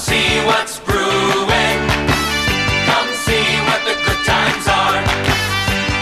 see 0.00 0.40
what's 0.48 0.80
brewing. 0.80 1.80
Come 2.88 3.10
see 3.26 3.46
what 3.68 3.80
the 3.84 3.96
good 4.00 4.22
times 4.24 4.64
are. 4.64 5.00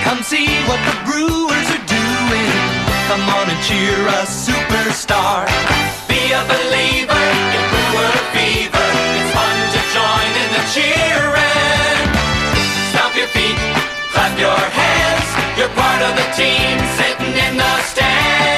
Come 0.07 0.23
see 0.23 0.47
what 0.71 0.79
the 0.87 0.97
Brewers 1.03 1.69
are 1.75 1.87
doing. 1.91 2.55
Come 3.11 3.27
on 3.27 3.51
and 3.51 3.61
cheer 3.67 3.99
a 4.19 4.23
superstar. 4.23 5.51
Be 6.07 6.21
a 6.31 6.43
believer 6.47 7.27
in 7.59 7.63
Brewer 7.75 8.15
fever. 8.35 8.89
It's 9.19 9.31
fun 9.35 9.57
to 9.75 9.81
join 9.91 10.31
in 10.43 10.49
the 10.55 10.65
cheering. 10.75 12.07
Stomp 12.95 13.15
your 13.19 13.31
feet, 13.35 13.59
clap 14.15 14.33
your 14.39 14.63
hands. 14.79 15.29
You're 15.59 15.75
part 15.75 16.01
of 16.07 16.15
the 16.15 16.29
team 16.39 16.75
sitting 16.99 17.35
in 17.35 17.57
the 17.59 17.73
stands. 17.91 18.58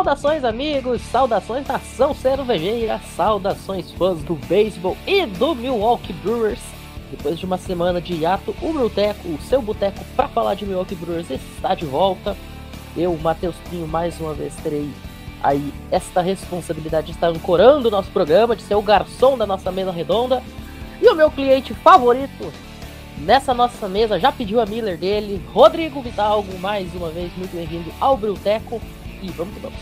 Saudações, 0.00 0.44
amigos! 0.44 1.02
Saudações, 1.02 1.66
nação 1.66 2.14
cervejeira! 2.14 2.98
Saudações, 3.14 3.92
fãs 3.92 4.22
do 4.22 4.34
beisebol 4.34 4.96
e 5.06 5.26
do 5.26 5.54
Milwaukee 5.54 6.14
Brewers! 6.14 6.58
Depois 7.10 7.38
de 7.38 7.44
uma 7.44 7.58
semana 7.58 8.00
de 8.00 8.14
hiato, 8.14 8.56
o 8.62 8.72
Bruteco, 8.72 9.28
o 9.28 9.38
seu 9.42 9.60
boteco 9.60 10.02
para 10.16 10.26
falar 10.26 10.54
de 10.54 10.64
Milwaukee 10.64 10.94
Brewers, 10.94 11.28
está 11.28 11.74
de 11.74 11.84
volta. 11.84 12.34
Eu, 12.96 13.14
Matheus 13.18 13.54
Pinho, 13.68 13.86
mais 13.86 14.18
uma 14.18 14.32
vez 14.32 14.54
terei 14.62 14.88
aí 15.42 15.70
esta 15.90 16.22
responsabilidade 16.22 17.08
de 17.08 17.12
estar 17.12 17.28
ancorando 17.28 17.88
o 17.88 17.90
nosso 17.90 18.10
programa, 18.10 18.56
de 18.56 18.62
ser 18.62 18.76
o 18.76 18.82
garçom 18.82 19.36
da 19.36 19.46
nossa 19.46 19.70
mesa 19.70 19.92
redonda. 19.92 20.42
E 21.02 21.06
o 21.10 21.14
meu 21.14 21.30
cliente 21.30 21.74
favorito 21.74 22.50
nessa 23.18 23.52
nossa 23.52 23.86
mesa 23.86 24.18
já 24.18 24.32
pediu 24.32 24.60
a 24.60 24.66
Miller 24.66 24.96
dele, 24.96 25.42
Rodrigo 25.52 26.00
Vidalgo, 26.00 26.58
mais 26.58 26.90
uma 26.94 27.10
vez 27.10 27.30
muito 27.36 27.54
bem-vindo 27.54 27.92
ao 28.00 28.16
Bruteco. 28.16 28.80
E 29.22 29.28
vamos 29.32 29.54
que 29.54 29.60
vamos. 29.60 29.78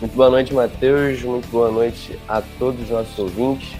Muito 0.00 0.16
boa 0.16 0.30
noite, 0.30 0.52
Matheus. 0.52 1.22
Muito 1.22 1.48
boa 1.48 1.70
noite 1.70 2.18
a 2.28 2.42
todos 2.58 2.82
os 2.82 2.90
nossos 2.90 3.18
ouvintes. 3.18 3.76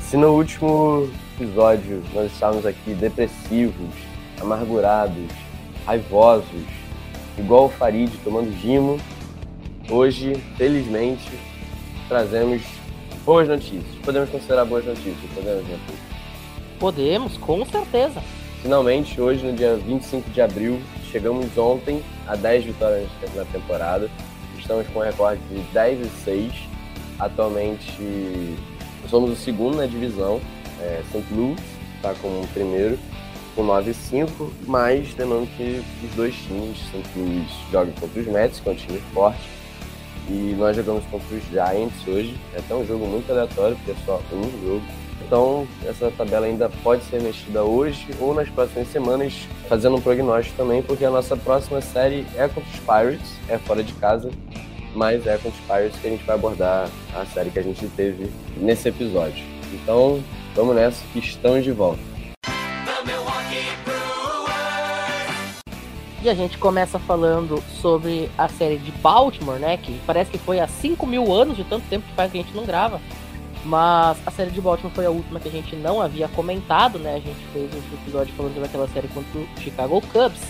Se 0.00 0.16
no 0.16 0.28
último 0.28 1.08
episódio 1.34 2.02
nós 2.12 2.30
estávamos 2.32 2.64
aqui 2.64 2.94
depressivos, 2.94 3.94
amargurados, 4.40 5.30
raivosos, 5.84 6.64
igual 7.36 7.66
o 7.66 7.68
Farid 7.68 8.12
tomando 8.22 8.52
gimo, 8.60 9.00
hoje, 9.90 10.34
felizmente, 10.56 11.32
trazemos 12.08 12.62
boas 13.24 13.48
notícias. 13.48 13.84
Podemos 14.04 14.30
considerar 14.30 14.64
boas 14.64 14.84
notícias, 14.84 15.16
podemos, 15.34 15.62
Matheus? 15.62 15.98
Podemos, 16.78 17.36
com 17.38 17.64
certeza. 17.66 18.22
Finalmente, 18.64 19.20
hoje, 19.20 19.44
no 19.44 19.52
dia 19.52 19.76
25 19.76 20.30
de 20.30 20.40
abril, 20.40 20.80
chegamos 21.12 21.58
ontem 21.58 22.02
a 22.26 22.34
10 22.34 22.64
vitórias 22.64 23.10
na 23.34 23.44
temporada. 23.44 24.08
Estamos 24.58 24.86
com 24.86 25.00
um 25.00 25.02
recorde 25.02 25.38
de 25.50 25.60
10 25.74 26.06
e 26.06 26.10
6. 26.24 26.52
Atualmente, 27.18 27.92
somos 29.10 29.32
o 29.32 29.36
segundo 29.36 29.76
na 29.76 29.84
divisão. 29.84 30.40
É, 30.80 31.02
St. 31.12 31.22
Louis 31.34 31.60
está 31.96 32.14
como 32.14 32.40
o 32.40 32.48
primeiro, 32.54 32.98
com 33.54 33.64
9 33.64 33.90
e 33.90 33.94
5. 33.94 34.50
Mas, 34.66 35.14
lembrando 35.14 35.46
que 35.58 35.82
os 36.02 36.14
dois 36.14 36.34
times, 36.34 36.78
St. 36.78 37.02
Louis 37.16 37.50
joga 37.70 37.92
contra 38.00 38.18
os 38.18 38.26
Mets, 38.26 38.60
que 38.60 38.68
é 38.70 38.72
um 38.72 38.76
time 38.76 39.02
forte. 39.12 39.46
E 40.30 40.56
nós 40.58 40.74
jogamos 40.74 41.04
contra 41.10 41.36
os 41.36 41.44
Giants 41.50 42.08
hoje. 42.08 42.34
É 42.54 42.60
até 42.60 42.74
um 42.74 42.86
jogo 42.86 43.04
muito 43.04 43.30
aleatório, 43.30 43.76
porque 43.76 43.90
é 43.90 44.04
só 44.06 44.22
um 44.32 44.66
jogo. 44.66 45.03
Então, 45.34 45.66
essa 45.84 46.12
tabela 46.12 46.46
ainda 46.46 46.70
pode 46.84 47.02
ser 47.06 47.20
mexida 47.20 47.64
hoje 47.64 48.06
ou 48.20 48.32
nas 48.32 48.48
próximas 48.48 48.86
semanas, 48.86 49.48
fazendo 49.68 49.96
um 49.96 50.00
prognóstico 50.00 50.56
também, 50.56 50.80
porque 50.80 51.04
a 51.04 51.10
nossa 51.10 51.36
próxima 51.36 51.80
série 51.80 52.24
é 52.36 52.46
contra 52.46 52.70
os 52.70 52.78
Pirates, 52.78 53.32
é 53.48 53.58
fora 53.58 53.82
de 53.82 53.92
casa, 53.94 54.30
mas 54.94 55.26
é 55.26 55.32
contra 55.32 55.50
os 55.50 55.66
Pirates 55.66 55.98
que 56.00 56.06
a 56.06 56.10
gente 56.10 56.24
vai 56.24 56.36
abordar 56.36 56.88
a 57.12 57.26
série 57.26 57.50
que 57.50 57.58
a 57.58 57.62
gente 57.64 57.84
teve 57.96 58.30
nesse 58.56 58.88
episódio. 58.88 59.44
Então, 59.72 60.22
vamos 60.54 60.76
nessa 60.76 61.04
que 61.12 61.18
estamos 61.18 61.64
de 61.64 61.72
volta. 61.72 62.00
E 66.22 66.30
a 66.30 66.34
gente 66.34 66.56
começa 66.58 67.00
falando 67.00 67.60
sobre 67.82 68.30
a 68.38 68.48
série 68.48 68.78
de 68.78 68.92
Baltimore, 68.92 69.58
né? 69.58 69.76
Que 69.78 70.00
parece 70.06 70.30
que 70.30 70.38
foi 70.38 70.60
há 70.60 70.68
5 70.68 71.04
mil 71.08 71.32
anos 71.32 71.56
de 71.56 71.64
tanto 71.64 71.84
tempo 71.90 72.06
que 72.06 72.14
faz 72.14 72.30
que 72.30 72.38
a 72.38 72.42
gente 72.42 72.54
não 72.54 72.64
grava. 72.64 73.00
Mas 73.64 74.18
a 74.26 74.30
série 74.30 74.50
de 74.50 74.60
Baltimore 74.60 74.92
foi 74.94 75.06
a 75.06 75.10
última 75.10 75.40
que 75.40 75.48
a 75.48 75.50
gente 75.50 75.74
não 75.74 76.00
havia 76.00 76.28
comentado, 76.28 76.98
né? 76.98 77.14
A 77.14 77.20
gente 77.20 77.40
fez 77.52 77.70
um 77.72 77.94
episódio 77.94 78.34
falando 78.34 78.52
sobre 78.52 78.68
aquela 78.68 78.88
série 78.88 79.08
contra 79.08 79.40
o 79.40 79.48
Chicago 79.58 80.02
Cubs. 80.12 80.40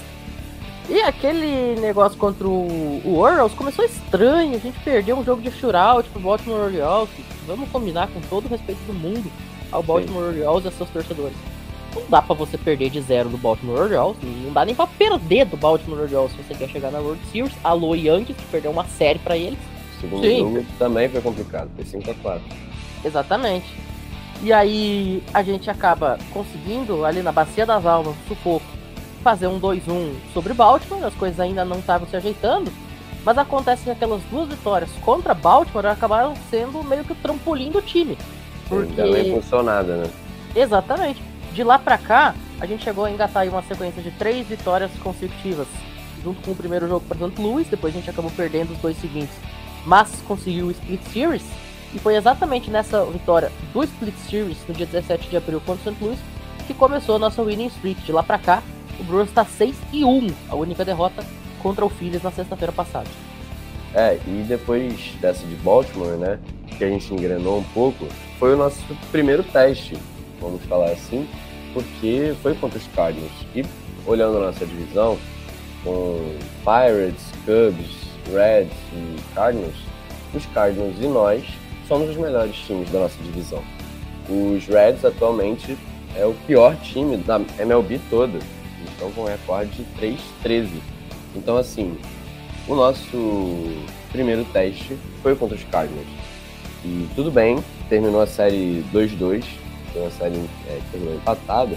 E 0.88 1.00
aquele 1.00 1.80
negócio 1.80 2.18
contra 2.18 2.46
o, 2.46 3.18
Orioles 3.18 3.54
começou 3.54 3.84
estranho. 3.84 4.56
A 4.56 4.58
gente 4.58 4.78
perdeu 4.80 5.16
um 5.16 5.24
jogo 5.24 5.40
de 5.40 5.50
shootout 5.52 6.10
pro 6.10 6.20
Baltimore 6.20 6.60
Orioles. 6.60 7.08
Vamos 7.46 7.68
combinar 7.70 8.08
com 8.08 8.20
todo 8.22 8.46
o 8.46 8.48
respeito 8.48 8.80
do 8.86 8.92
mundo 8.92 9.30
ao 9.70 9.82
Baltimore 9.82 10.24
Orioles 10.24 10.64
e 10.64 10.66
aos 10.66 10.76
seus 10.76 10.90
torcedores. 10.90 11.36
Não 11.94 12.02
dá 12.08 12.20
pra 12.20 12.34
você 12.34 12.58
perder 12.58 12.90
de 12.90 13.00
zero 13.00 13.28
do 13.28 13.38
Baltimore 13.38 13.80
Orioles. 13.80 14.16
Não 14.22 14.52
dá 14.52 14.64
nem 14.64 14.74
pra 14.74 14.88
perder 14.88 15.46
do 15.46 15.56
Baltimore 15.56 16.00
Orioles 16.00 16.32
se 16.32 16.42
você 16.42 16.54
quer 16.54 16.68
chegar 16.68 16.90
na 16.90 16.98
World 16.98 17.24
Series. 17.30 17.54
Alô 17.62 17.94
Yankees, 17.94 18.36
que 18.36 18.44
perdeu 18.46 18.72
uma 18.72 18.84
série 18.84 19.20
pra 19.20 19.36
eles. 19.36 19.58
O 19.96 20.00
segundo 20.00 20.26
Sim. 20.26 20.38
jogo 20.40 20.66
também 20.78 21.08
foi 21.08 21.20
complicado, 21.22 21.70
foi 21.76 21.84
5 21.84 22.10
a 22.10 22.14
4 22.14 22.73
Exatamente. 23.04 23.66
E 24.42 24.52
aí 24.52 25.22
a 25.32 25.42
gente 25.42 25.70
acaba 25.70 26.18
conseguindo, 26.32 27.04
ali 27.04 27.22
na 27.22 27.32
Bacia 27.32 27.64
das 27.64 27.86
Almas, 27.86 28.14
sufoco, 28.28 28.66
fazer 29.22 29.46
um 29.46 29.58
2-1 29.60 30.14
sobre 30.32 30.52
Baltimore. 30.52 31.04
As 31.04 31.14
coisas 31.14 31.40
ainda 31.40 31.64
não 31.64 31.78
estavam 31.78 32.06
se 32.08 32.16
ajeitando. 32.16 32.70
Mas 33.24 33.38
acontece 33.38 33.84
que 33.84 33.90
aquelas 33.90 34.22
duas 34.24 34.48
vitórias 34.48 34.90
contra 35.02 35.32
Baltimore 35.32 35.86
acabaram 35.86 36.34
sendo 36.50 36.82
meio 36.84 37.04
que 37.04 37.12
o 37.12 37.16
trampolim 37.16 37.70
do 37.70 37.80
time. 37.80 38.18
Porque. 38.68 39.00
Ainda 39.00 39.18
não 39.18 39.26
impulsou 39.28 39.62
nada, 39.62 39.96
né? 39.96 40.10
Exatamente. 40.54 41.22
De 41.54 41.64
lá 41.64 41.78
pra 41.78 41.96
cá, 41.96 42.34
a 42.60 42.66
gente 42.66 42.84
chegou 42.84 43.04
a 43.06 43.10
engatar 43.10 43.42
aí 43.42 43.48
uma 43.48 43.62
sequência 43.62 44.02
de 44.02 44.10
três 44.10 44.46
vitórias 44.46 44.90
consecutivas. 45.02 45.66
Junto 46.22 46.42
com 46.42 46.50
o 46.50 46.56
primeiro 46.56 46.86
jogo 46.86 47.04
para 47.06 47.16
St. 47.16 47.40
Louis, 47.40 47.66
depois 47.68 47.94
a 47.94 47.98
gente 47.98 48.10
acabou 48.10 48.30
perdendo 48.30 48.72
os 48.72 48.78
dois 48.78 48.96
seguintes. 48.98 49.34
Mas 49.86 50.10
conseguiu 50.26 50.66
o 50.66 50.70
Split 50.70 51.02
Series. 51.12 51.44
E 51.94 51.98
foi 51.98 52.16
exatamente 52.16 52.70
nessa 52.70 53.04
vitória 53.04 53.52
do 53.72 53.82
Split 53.84 54.16
Series, 54.28 54.58
no 54.66 54.74
dia 54.74 54.86
17 54.86 55.28
de 55.28 55.36
abril 55.36 55.60
contra 55.64 55.90
o 55.90 55.94
St. 55.94 56.04
Louis, 56.04 56.18
que 56.66 56.74
começou 56.74 57.16
a 57.16 57.18
nossa 57.18 57.42
winning 57.42 57.68
streak. 57.68 58.02
De 58.02 58.10
lá 58.10 58.22
pra 58.22 58.36
cá, 58.36 58.62
o 58.98 59.04
Brewers 59.04 59.28
está 59.28 59.44
6 59.44 59.76
e 59.92 60.04
1, 60.04 60.28
a 60.50 60.56
única 60.56 60.84
derrota 60.84 61.24
contra 61.62 61.84
o 61.84 61.88
Phillies 61.88 62.22
na 62.22 62.32
sexta-feira 62.32 62.72
passada. 62.72 63.06
É, 63.94 64.18
e 64.26 64.44
depois 64.48 65.12
dessa 65.20 65.46
de 65.46 65.54
Baltimore, 65.56 66.16
né, 66.16 66.40
que 66.76 66.82
a 66.82 66.88
gente 66.88 67.14
engrenou 67.14 67.58
um 67.58 67.64
pouco, 67.64 68.08
foi 68.40 68.54
o 68.54 68.56
nosso 68.56 68.82
primeiro 69.12 69.44
teste, 69.44 69.96
vamos 70.40 70.62
falar 70.64 70.90
assim, 70.90 71.28
porque 71.72 72.34
foi 72.42 72.54
contra 72.56 72.76
os 72.76 72.86
Cardinals. 72.88 73.32
E 73.54 73.64
olhando 74.04 74.40
nossa 74.40 74.66
divisão, 74.66 75.16
com 75.84 76.36
Pirates, 76.64 77.24
Cubs, 77.44 78.04
Reds 78.32 78.76
e 78.92 79.34
Cardinals, 79.34 79.76
os 80.34 80.44
Cardinals 80.46 80.96
e 81.00 81.06
nós 81.06 81.44
somos 81.88 82.10
os 82.10 82.16
melhores 82.16 82.56
times 82.56 82.90
da 82.90 83.00
nossa 83.00 83.22
divisão. 83.22 83.62
Os 84.28 84.66
Reds 84.66 85.04
atualmente 85.04 85.76
é 86.16 86.24
o 86.24 86.34
pior 86.46 86.76
time 86.76 87.16
da 87.16 87.40
MLB 87.58 88.00
toda. 88.08 88.38
Estão 88.86 89.10
com 89.12 89.22
um 89.22 89.26
recorde 89.26 89.70
de 89.70 90.18
3-13. 90.44 90.68
Então, 91.34 91.56
assim, 91.56 91.96
o 92.68 92.74
nosso 92.74 93.84
primeiro 94.12 94.44
teste 94.52 94.96
foi 95.22 95.34
contra 95.34 95.56
os 95.56 95.64
Cardinals. 95.64 96.06
E 96.84 97.08
tudo 97.14 97.30
bem, 97.30 97.58
terminou 97.88 98.20
a 98.20 98.26
série 98.26 98.84
2-2, 98.92 99.44
foi 99.92 100.02
uma 100.02 100.10
série 100.10 100.36
é, 100.68 100.76
que 100.76 100.90
terminou 100.92 101.16
empatada, 101.16 101.76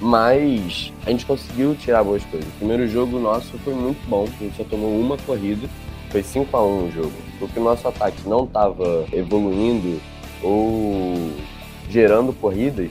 mas 0.00 0.92
a 1.04 1.10
gente 1.10 1.26
conseguiu 1.26 1.74
tirar 1.74 2.04
boas 2.04 2.24
coisas. 2.24 2.48
O 2.48 2.58
primeiro 2.58 2.86
jogo 2.88 3.18
nosso 3.18 3.58
foi 3.58 3.74
muito 3.74 4.00
bom, 4.08 4.24
a 4.24 4.42
gente 4.42 4.56
só 4.56 4.64
tomou 4.64 4.98
uma 4.98 5.16
corrida, 5.18 5.68
foi 6.10 6.22
5 6.22 6.56
a 6.56 6.62
1 6.62 6.66
o 6.66 6.90
jogo, 6.90 7.12
porque 7.38 7.58
o 7.58 7.64
nosso 7.64 7.86
ataque 7.86 8.28
não 8.28 8.44
estava 8.44 9.06
evoluindo 9.12 10.00
ou 10.42 11.30
gerando 11.88 12.32
corridas, 12.32 12.90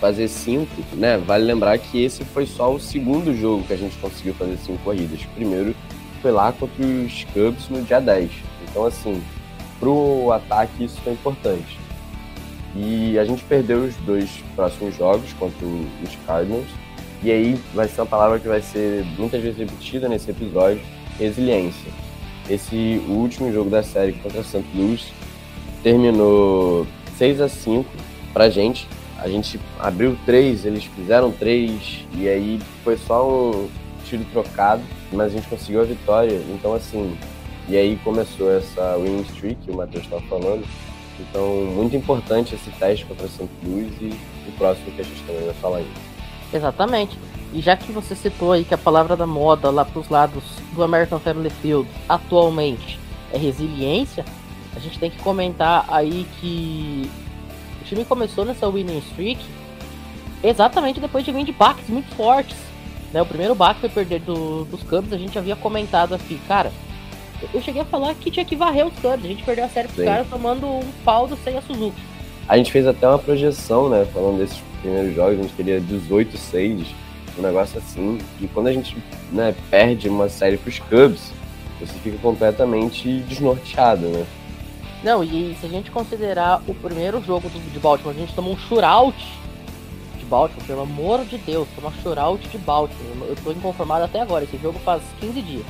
fazer 0.00 0.28
cinco, 0.28 0.70
né? 0.92 1.16
Vale 1.18 1.44
lembrar 1.44 1.78
que 1.78 2.02
esse 2.02 2.24
foi 2.24 2.46
só 2.46 2.72
o 2.72 2.80
segundo 2.80 3.34
jogo 3.34 3.64
que 3.64 3.72
a 3.72 3.76
gente 3.76 3.96
conseguiu 3.98 4.34
fazer 4.34 4.56
cinco 4.58 4.82
corridas. 4.82 5.22
O 5.22 5.28
primeiro 5.28 5.74
foi 6.20 6.30
lá 6.30 6.52
contra 6.52 6.84
os 6.84 7.24
Cubs 7.32 7.68
no 7.68 7.82
dia 7.82 8.00
10. 8.00 8.30
Então, 8.68 8.84
assim, 8.84 9.22
pro 9.78 10.32
ataque 10.32 10.84
isso 10.84 11.00
foi 11.00 11.12
importante. 11.12 11.78
E 12.76 13.18
a 13.18 13.24
gente 13.24 13.44
perdeu 13.44 13.84
os 13.84 13.94
dois 13.98 14.28
próximos 14.56 14.96
jogos 14.96 15.32
contra 15.34 15.64
os 15.66 16.16
Cardinals. 16.26 16.66
E 17.22 17.30
aí 17.30 17.58
vai 17.72 17.88
ser 17.88 18.00
uma 18.00 18.06
palavra 18.06 18.38
que 18.38 18.48
vai 18.48 18.60
ser 18.60 19.04
muitas 19.16 19.40
vezes 19.40 19.58
repetida 19.58 20.08
nesse 20.08 20.30
episódio, 20.30 20.80
resiliência. 21.18 22.03
Esse 22.48 23.02
último 23.08 23.52
jogo 23.52 23.70
da 23.70 23.82
série 23.82 24.12
contra 24.12 24.42
St. 24.42 24.64
Louis 24.74 25.12
terminou 25.82 26.86
6 27.16 27.40
a 27.40 27.48
5 27.48 27.88
pra 28.32 28.50
gente. 28.50 28.86
A 29.18 29.28
gente 29.28 29.58
abriu 29.78 30.18
três, 30.26 30.66
eles 30.66 30.84
fizeram 30.84 31.30
três, 31.30 32.04
e 32.14 32.28
aí 32.28 32.60
foi 32.82 32.98
só 32.98 33.26
um 33.26 33.68
tiro 34.04 34.24
trocado, 34.32 34.82
mas 35.10 35.26
a 35.26 35.36
gente 35.36 35.48
conseguiu 35.48 35.80
a 35.80 35.84
vitória. 35.84 36.42
Então, 36.50 36.74
assim, 36.74 37.16
E 37.66 37.76
aí 37.76 37.98
começou 38.04 38.54
essa 38.54 38.96
winning 38.96 39.22
streak 39.22 39.56
que 39.64 39.70
o 39.70 39.76
Matheus 39.76 40.04
estava 40.04 40.22
falando. 40.22 40.64
Então, 41.18 41.64
muito 41.74 41.96
importante 41.96 42.54
esse 42.54 42.70
teste 42.72 43.06
contra 43.06 43.26
St. 43.26 43.48
Louis 43.64 43.90
e 44.00 44.12
o 44.48 44.52
próximo 44.58 44.90
que 44.92 45.00
a 45.00 45.04
gente 45.04 45.22
também 45.22 45.44
vai 45.44 45.54
falar 45.54 45.78
ainda. 45.78 45.90
Exatamente. 46.52 47.18
E 47.54 47.60
já 47.60 47.76
que 47.76 47.92
você 47.92 48.16
citou 48.16 48.50
aí 48.50 48.64
que 48.64 48.74
a 48.74 48.78
palavra 48.78 49.16
da 49.16 49.28
moda 49.28 49.70
lá 49.70 49.84
para 49.84 50.00
os 50.00 50.08
lados 50.08 50.42
do 50.72 50.82
American 50.82 51.20
Family 51.20 51.50
Field 51.50 51.88
atualmente 52.08 52.98
é 53.32 53.38
resiliência, 53.38 54.24
a 54.74 54.80
gente 54.80 54.98
tem 54.98 55.08
que 55.08 55.22
comentar 55.22 55.84
aí 55.86 56.26
que 56.40 57.08
o 57.80 57.84
time 57.84 58.04
começou 58.04 58.44
nessa 58.44 58.68
winning 58.68 58.98
streak 58.98 59.40
exatamente 60.42 60.98
depois 60.98 61.24
de 61.24 61.30
vir 61.30 61.44
de 61.44 61.52
baques 61.52 61.88
muito 61.88 62.12
fortes. 62.16 62.56
Né? 63.12 63.22
O 63.22 63.26
primeiro 63.26 63.54
baque 63.54 63.80
foi 63.82 63.88
perder 63.88 64.20
do, 64.22 64.64
dos 64.64 64.82
Cubs, 64.82 65.12
a 65.12 65.18
gente 65.18 65.38
havia 65.38 65.54
comentado 65.54 66.12
aqui, 66.12 66.40
cara. 66.48 66.72
Eu 67.52 67.62
cheguei 67.62 67.82
a 67.82 67.84
falar 67.84 68.14
que 68.14 68.32
tinha 68.32 68.44
que 68.44 68.56
varrer 68.56 68.84
os 68.84 68.94
Cubs, 68.94 69.24
a 69.24 69.28
gente 69.28 69.44
perdeu 69.44 69.64
a 69.64 69.68
série 69.68 69.86
pros 69.86 70.04
caras 70.04 70.26
tomando 70.28 70.66
um 70.66 70.90
pau 71.04 71.28
do 71.28 71.36
Seiya 71.36 71.62
Suzuki. 71.62 72.02
A 72.48 72.56
gente 72.56 72.72
fez 72.72 72.84
até 72.84 73.08
uma 73.08 73.18
projeção, 73.18 73.88
né, 73.88 74.04
falando 74.12 74.38
desses 74.38 74.60
primeiros 74.82 75.14
jogos, 75.14 75.38
a 75.38 75.42
gente 75.42 75.54
queria 75.54 75.80
18-6, 75.80 76.86
um 77.38 77.42
negócio 77.42 77.78
assim. 77.78 78.18
E 78.40 78.46
quando 78.48 78.68
a 78.68 78.72
gente 78.72 78.96
né, 79.32 79.54
perde 79.70 80.08
uma 80.08 80.28
série 80.28 80.56
pros 80.56 80.78
Cubs, 80.78 81.32
você 81.80 81.92
fica 81.94 82.18
completamente 82.18 83.20
desnorteado, 83.20 84.06
né? 84.06 84.26
Não, 85.02 85.22
e 85.22 85.54
se 85.60 85.66
a 85.66 85.68
gente 85.68 85.90
considerar 85.90 86.62
o 86.66 86.74
primeiro 86.74 87.22
jogo 87.22 87.50
de 87.50 87.78
Baltimore, 87.78 88.14
a 88.16 88.18
gente 88.18 88.34
tomou 88.34 88.54
um 88.54 88.56
shootout 88.56 89.18
de 90.18 90.24
Baltimore, 90.24 90.64
pelo 90.66 90.82
amor 90.82 91.24
de 91.26 91.36
Deus, 91.36 91.68
tomou 91.74 91.90
um 91.90 92.02
shootout 92.02 92.48
de 92.48 92.56
Baltimore. 92.56 93.28
Eu 93.28 93.36
tô 93.36 93.52
inconformado 93.52 94.04
até 94.04 94.20
agora, 94.20 94.44
esse 94.44 94.56
jogo 94.56 94.78
faz 94.78 95.02
15 95.20 95.42
dias. 95.42 95.66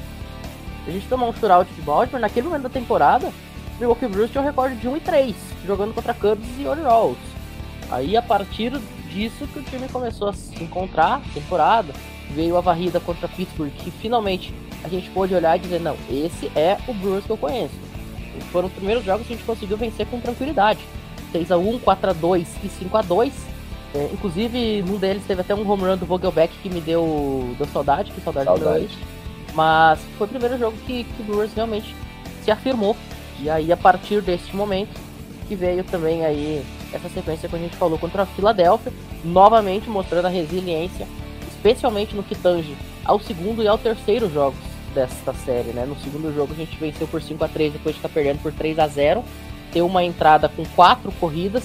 A 0.87 0.91
gente 0.91 1.09
tomou 1.09 1.29
um 1.29 1.33
shootout 1.33 1.73
de 1.75 1.83
Baltimore, 1.83 2.21
naquele 2.21 2.47
momento 2.47 2.63
da 2.63 2.69
temporada, 2.69 3.27
o 3.27 3.81
Milwaukee 3.81 4.07
Brewers 4.07 4.31
tinha 4.31 4.41
um 4.41 4.47
recorde 4.47 4.77
de 4.77 4.87
1 4.87 4.97
e 4.99 5.01
3, 5.01 5.37
jogando 5.67 5.93
contra 5.93 6.15
Cubs 6.15 6.47
e 6.59 6.67
Orioles. 6.67 7.19
Aí 7.91 8.17
a 8.17 8.23
partir 8.23 8.73
disso 9.15 9.47
que 9.47 9.61
o 9.61 9.63
time 9.63 9.89
começou 9.89 10.29
a 10.29 10.33
se 10.33 10.63
encontrar, 10.63 11.23
temporada, 11.33 11.93
veio 12.31 12.57
a 12.57 12.61
varrida 12.61 12.99
contra 12.99 13.29
Pittsburgh, 13.29 13.71
que 13.71 13.91
finalmente 13.91 14.53
a 14.83 14.89
gente 14.89 15.09
pôde 15.11 15.35
olhar 15.35 15.57
e 15.57 15.61
dizer, 15.61 15.81
não, 15.81 15.97
esse 16.11 16.51
é 16.57 16.77
o 16.89 16.93
Brewers 16.93 17.25
que 17.25 17.31
eu 17.31 17.37
conheço. 17.37 17.75
Foram 18.51 18.67
os 18.67 18.75
primeiros 18.75 19.05
jogos 19.05 19.27
que 19.27 19.33
a 19.33 19.37
gente 19.37 19.47
conseguiu 19.47 19.77
vencer 19.77 20.07
com 20.07 20.21
tranquilidade. 20.21 20.81
6x1, 21.33 21.81
4x2 21.81 22.47
e 22.65 22.69
5x2. 22.69 23.33
É, 23.95 24.11
inclusive, 24.13 24.83
num 24.83 24.99
deles 24.99 25.23
teve 25.25 25.41
até 25.41 25.55
um 25.55 25.69
home 25.69 25.85
run 25.85 25.97
do 25.97 26.05
Vogelbeck 26.05 26.53
que 26.61 26.69
me 26.69 26.81
deu, 26.81 27.55
deu 27.57 27.67
saudade, 27.69 28.11
que 28.11 28.21
saudade, 28.21 28.47
saudade. 28.47 28.99
Mas 29.55 30.01
foi 30.19 30.27
o 30.27 30.31
primeiro 30.31 30.59
jogo 30.59 30.77
que, 30.85 31.05
que 31.05 31.23
o 31.23 31.25
Brewers 31.25 31.55
realmente 31.55 31.95
se 32.43 32.51
afirmou. 32.51 32.97
E 33.41 33.49
aí, 33.49 33.73
a 33.73 33.77
partir 33.77 34.21
deste 34.21 34.55
momento, 34.57 35.01
que 35.47 35.55
veio 35.55 35.85
também 35.85 36.25
aí 36.25 36.65
essa 36.95 37.09
sequência 37.09 37.49
que 37.49 37.57
a 37.57 37.59
gente 37.59 37.77
falou 37.77 37.99
contra 37.99 38.23
a 38.23 38.27
Filadélfia, 38.27 38.93
novamente 39.25 39.91
mostrando 39.91 40.27
a 40.27 40.31
resiliência, 40.31 41.07
especialmente 41.49 42.15
no 42.15 42.23
que 42.23 42.35
tange 42.35 42.77
ao 43.05 43.19
segundo 43.19 43.63
e 43.63 43.69
ao 43.69 43.77
terceiro 43.77 44.33
jogos 44.33 44.61
desta 44.95 45.35
série, 45.35 45.71
né? 45.71 45.85
No 45.85 45.97
segundo 45.97 46.33
jogo 46.33 46.53
a 46.53 46.57
gente 46.57 46.77
venceu 46.79 47.07
por 47.09 47.21
5 47.21 47.45
a 47.45 47.49
3 47.49 47.73
depois 47.73 47.95
de 47.95 47.99
estar 47.99 48.09
perdendo 48.09 48.41
por 48.41 48.53
3 48.53 48.79
a 48.79 48.87
0 48.87 49.25
Ter 49.73 49.83
uma 49.83 50.05
entrada 50.05 50.49
com 50.49 50.65
quatro 50.67 51.11
corridas, 51.13 51.65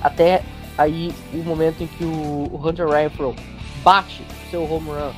até 0.00 0.42
aí 0.78 1.12
o 1.34 1.38
momento 1.38 1.82
em 1.82 1.88
que 1.88 2.04
o, 2.04 2.60
Hunter 2.64 2.86
Renfro 2.88 3.34
bate 3.82 4.22
o 4.22 4.50
seu 4.50 4.62
home 4.62 4.90
run 4.90 5.12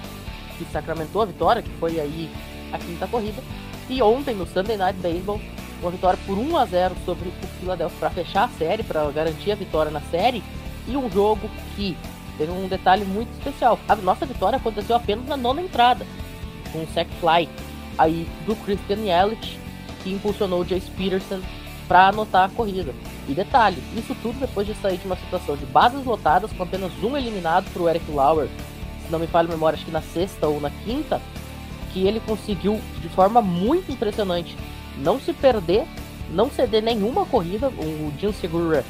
que 0.56 0.64
sacramentou 0.72 1.20
a 1.20 1.26
vitória, 1.26 1.62
que 1.62 1.70
foi 1.78 2.00
aí 2.00 2.30
a 2.72 2.78
quinta 2.78 3.06
corrida. 3.06 3.42
E 3.90 4.00
ontem, 4.00 4.34
no 4.34 4.46
Sunday 4.46 4.76
Night 4.76 4.98
Baseball, 5.00 5.40
uma 5.84 5.90
vitória 5.90 6.18
por 6.26 6.38
1 6.38 6.56
a 6.56 6.64
0 6.64 6.96
sobre 7.04 7.28
o 7.28 7.32
Philadelphia 7.60 7.98
para 7.98 8.10
fechar 8.10 8.44
a 8.44 8.48
série, 8.48 8.82
para 8.82 9.10
garantir 9.10 9.52
a 9.52 9.54
vitória 9.54 9.92
na 9.92 10.00
série. 10.00 10.42
E 10.88 10.96
um 10.96 11.10
jogo 11.10 11.48
que 11.76 11.96
teve 12.38 12.50
um 12.50 12.66
detalhe 12.66 13.04
muito 13.04 13.30
especial. 13.32 13.78
A 13.86 13.94
nossa 13.96 14.24
vitória 14.24 14.56
aconteceu 14.56 14.96
apenas 14.96 15.26
na 15.26 15.36
nona 15.36 15.60
entrada, 15.60 16.06
com 16.72 16.80
um 16.80 16.86
sack 16.88 17.10
fly 17.20 17.48
aí 17.98 18.26
do 18.46 18.56
Christian 18.56 19.04
Yelich, 19.04 19.58
que 20.02 20.12
impulsionou 20.12 20.62
o 20.62 20.64
Jace 20.64 20.90
Peterson 20.90 21.40
para 21.86 22.08
anotar 22.08 22.46
a 22.46 22.52
corrida. 22.52 22.94
E 23.28 23.32
detalhe, 23.32 23.82
isso 23.96 24.14
tudo 24.22 24.38
depois 24.40 24.66
de 24.66 24.74
sair 24.74 24.98
de 24.98 25.06
uma 25.06 25.16
situação 25.16 25.56
de 25.56 25.64
bases 25.66 26.04
lotadas 26.04 26.52
com 26.52 26.62
apenas 26.62 26.92
um 27.02 27.16
eliminado 27.16 27.70
para 27.72 27.82
o 27.82 27.88
Eric 27.88 28.10
Lauer, 28.10 28.48
se 29.04 29.12
não 29.12 29.18
me 29.18 29.26
falha 29.26 29.48
a 29.48 29.52
memória, 29.52 29.76
acho 29.76 29.84
que 29.84 29.90
na 29.90 30.02
sexta 30.02 30.46
ou 30.46 30.60
na 30.60 30.70
quinta, 30.70 31.20
que 31.92 32.06
ele 32.06 32.20
conseguiu 32.20 32.80
de 33.00 33.08
forma 33.10 33.40
muito 33.40 33.92
impressionante 33.92 34.56
não 34.98 35.20
se 35.20 35.32
perder, 35.32 35.84
não 36.30 36.50
ceder 36.50 36.82
nenhuma 36.82 37.24
corrida. 37.26 37.68
O 37.68 38.12
Jim 38.18 38.32
Segura 38.32 38.84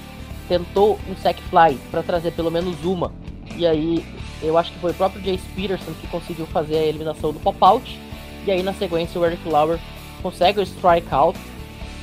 tentou 0.48 0.98
um 1.08 1.16
sack 1.16 1.40
fly 1.42 1.78
para 1.90 2.02
trazer 2.02 2.32
pelo 2.32 2.50
menos 2.50 2.84
uma. 2.84 3.12
E 3.56 3.66
aí 3.66 4.04
eu 4.42 4.58
acho 4.58 4.72
que 4.72 4.78
foi 4.78 4.90
o 4.90 4.94
próprio 4.94 5.22
Jace 5.22 5.44
Peterson 5.54 5.92
que 6.00 6.06
conseguiu 6.08 6.46
fazer 6.46 6.76
a 6.76 6.84
eliminação 6.84 7.32
do 7.32 7.40
pop-out. 7.40 7.98
E 8.46 8.50
aí 8.50 8.62
na 8.62 8.74
sequência 8.74 9.20
o 9.20 9.24
Eric 9.24 9.48
Lauer 9.48 9.78
consegue 10.22 10.60
o 10.60 10.62
strikeout 10.62 11.38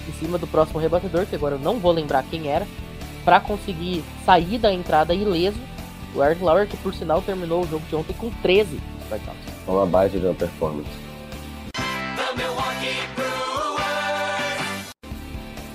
em 0.08 0.12
cima 0.14 0.38
do 0.38 0.48
próximo 0.48 0.80
rebatedor, 0.80 1.26
que 1.26 1.36
agora 1.36 1.56
eu 1.56 1.60
não 1.60 1.80
vou 1.80 1.92
lembrar 1.92 2.24
quem 2.24 2.48
era, 2.48 2.68
para 3.24 3.40
conseguir 3.40 4.04
sair 4.26 4.58
da 4.58 4.74
entrada 4.74 5.14
ileso. 5.14 5.60
O 6.16 6.24
Eric 6.24 6.44
Lauer, 6.44 6.68
que 6.68 6.76
por 6.78 6.94
sinal 6.94 7.22
terminou 7.22 7.64
o 7.64 7.68
jogo 7.68 7.86
de 7.88 7.96
ontem 7.96 8.14
com 8.14 8.30
13 8.42 8.80
strikeouts. 9.04 9.42
Uma 9.68 9.86
base 9.86 10.20
de 10.20 10.26
uma 10.26 10.34
performance. 10.34 10.90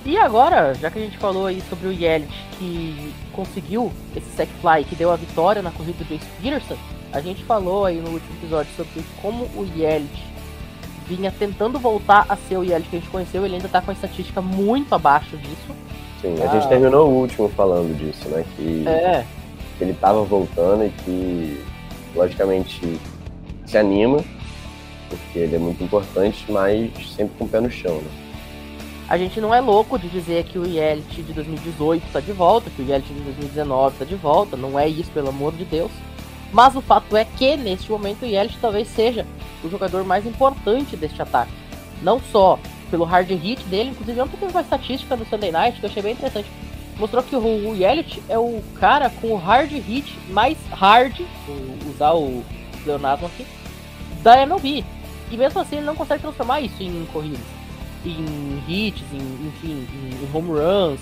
E 0.06 0.16
agora, 0.16 0.72
já 0.74 0.88
que 0.88 1.00
a 1.00 1.02
gente 1.02 1.18
falou 1.18 1.46
aí 1.46 1.60
sobre 1.68 1.88
o 1.88 1.92
Yelich 1.92 2.32
que 2.60 3.12
conseguiu 3.32 3.92
esse 4.14 4.28
sack 4.36 4.52
fly 4.60 4.84
que 4.84 4.94
deu 4.94 5.10
a 5.10 5.16
vitória 5.16 5.60
na 5.60 5.72
corrida 5.72 6.04
do 6.04 6.08
Jace 6.08 6.28
Peterson, 6.40 6.76
a 7.12 7.20
gente 7.20 7.42
falou 7.42 7.84
aí 7.84 7.96
no 7.96 8.10
último 8.10 8.36
episódio 8.38 8.70
sobre 8.76 9.04
como 9.20 9.46
o 9.56 9.68
Yelich 9.76 10.24
vinha 11.08 11.32
tentando 11.36 11.80
voltar 11.80 12.24
a 12.28 12.36
ser 12.36 12.56
o 12.56 12.62
Yelich 12.62 12.88
que 12.88 12.96
a 12.96 13.00
gente 13.00 13.10
conheceu, 13.10 13.44
ele 13.44 13.56
ainda 13.56 13.68
tá 13.68 13.80
com 13.80 13.90
a 13.90 13.94
estatística 13.94 14.40
muito 14.40 14.94
abaixo 14.94 15.36
disso. 15.38 15.74
Sim, 16.22 16.40
a 16.40 16.46
gente 16.52 16.68
terminou 16.68 17.08
o 17.08 17.12
último 17.22 17.48
falando 17.48 17.92
disso, 17.98 18.28
né? 18.28 18.44
Que, 18.54 18.84
é. 18.86 19.24
ele 19.80 19.92
tava 19.94 20.22
voltando 20.22 20.84
e 20.84 20.90
que, 21.04 21.64
logicamente, 22.14 23.00
se 23.66 23.76
anima, 23.76 24.18
porque 25.08 25.40
ele 25.40 25.56
é 25.56 25.58
muito 25.58 25.82
importante, 25.82 26.44
mas 26.48 26.92
sempre 27.16 27.36
com 27.38 27.44
o 27.44 27.48
pé 27.48 27.60
no 27.60 27.70
chão, 27.70 27.96
né? 27.96 28.25
A 29.08 29.16
gente 29.16 29.40
não 29.40 29.54
é 29.54 29.60
louco 29.60 29.96
de 29.96 30.08
dizer 30.08 30.44
que 30.44 30.58
o 30.58 30.66
Yelich 30.66 31.22
de 31.22 31.32
2018 31.32 32.04
está 32.04 32.18
de 32.18 32.32
volta, 32.32 32.68
que 32.68 32.82
o 32.82 32.84
Yelich 32.84 33.06
de 33.06 33.20
2019 33.20 33.92
está 33.92 34.04
de 34.04 34.16
volta, 34.16 34.56
não 34.56 34.76
é 34.76 34.88
isso, 34.88 35.08
pelo 35.12 35.28
amor 35.28 35.52
de 35.52 35.64
Deus. 35.64 35.92
Mas 36.52 36.74
o 36.74 36.80
fato 36.80 37.16
é 37.16 37.24
que, 37.24 37.56
neste 37.56 37.88
momento, 37.88 38.22
o 38.22 38.26
Yelich 38.26 38.58
talvez 38.60 38.88
seja 38.88 39.24
o 39.62 39.70
jogador 39.70 40.04
mais 40.04 40.26
importante 40.26 40.96
deste 40.96 41.22
ataque. 41.22 41.52
Não 42.02 42.20
só 42.20 42.58
pelo 42.90 43.04
hard 43.04 43.30
hit 43.30 43.62
dele, 43.66 43.90
inclusive 43.90 44.20
ontem 44.20 44.36
teve 44.38 44.50
uma 44.50 44.60
estatística 44.60 45.14
no 45.14 45.24
Sunday 45.26 45.52
Night 45.52 45.78
que 45.78 45.86
eu 45.86 45.90
achei 45.90 46.02
bem 46.02 46.12
interessante. 46.12 46.48
Mostrou 46.96 47.22
que 47.22 47.36
o 47.36 47.76
Yelich 47.76 48.20
é 48.28 48.38
o 48.38 48.60
cara 48.80 49.08
com 49.08 49.28
o 49.28 49.36
hard 49.36 49.70
hit 49.70 50.18
mais 50.30 50.58
hard, 50.72 51.20
vou 51.46 51.92
usar 51.92 52.12
o 52.12 52.42
Leonardo 52.84 53.26
aqui, 53.26 53.46
da 54.22 54.42
MLB. 54.42 54.84
E 55.30 55.36
mesmo 55.36 55.60
assim 55.60 55.76
ele 55.76 55.86
não 55.86 55.94
consegue 55.94 56.22
transformar 56.22 56.60
isso 56.60 56.82
em 56.82 57.06
corridas 57.12 57.55
em 58.10 58.62
hits, 58.68 59.04
em, 59.12 59.48
enfim, 59.48 59.86
em 59.92 60.36
home 60.36 60.50
runs, 60.50 61.00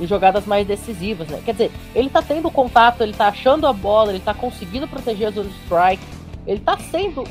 em 0.00 0.06
jogadas 0.06 0.46
mais 0.46 0.66
decisivas, 0.66 1.28
né? 1.28 1.40
Quer 1.44 1.52
dizer, 1.52 1.70
ele 1.94 2.10
tá 2.10 2.22
tendo 2.22 2.50
contato, 2.50 3.02
ele 3.02 3.12
tá 3.12 3.28
achando 3.28 3.66
a 3.66 3.72
bola, 3.72 4.10
ele 4.10 4.20
tá 4.20 4.34
conseguindo 4.34 4.86
proteger 4.86 5.28
a 5.28 5.30
zona 5.30 5.50
strike, 5.64 6.02
ele 6.46 6.60
tá 6.60 6.76
sendo 6.78 7.24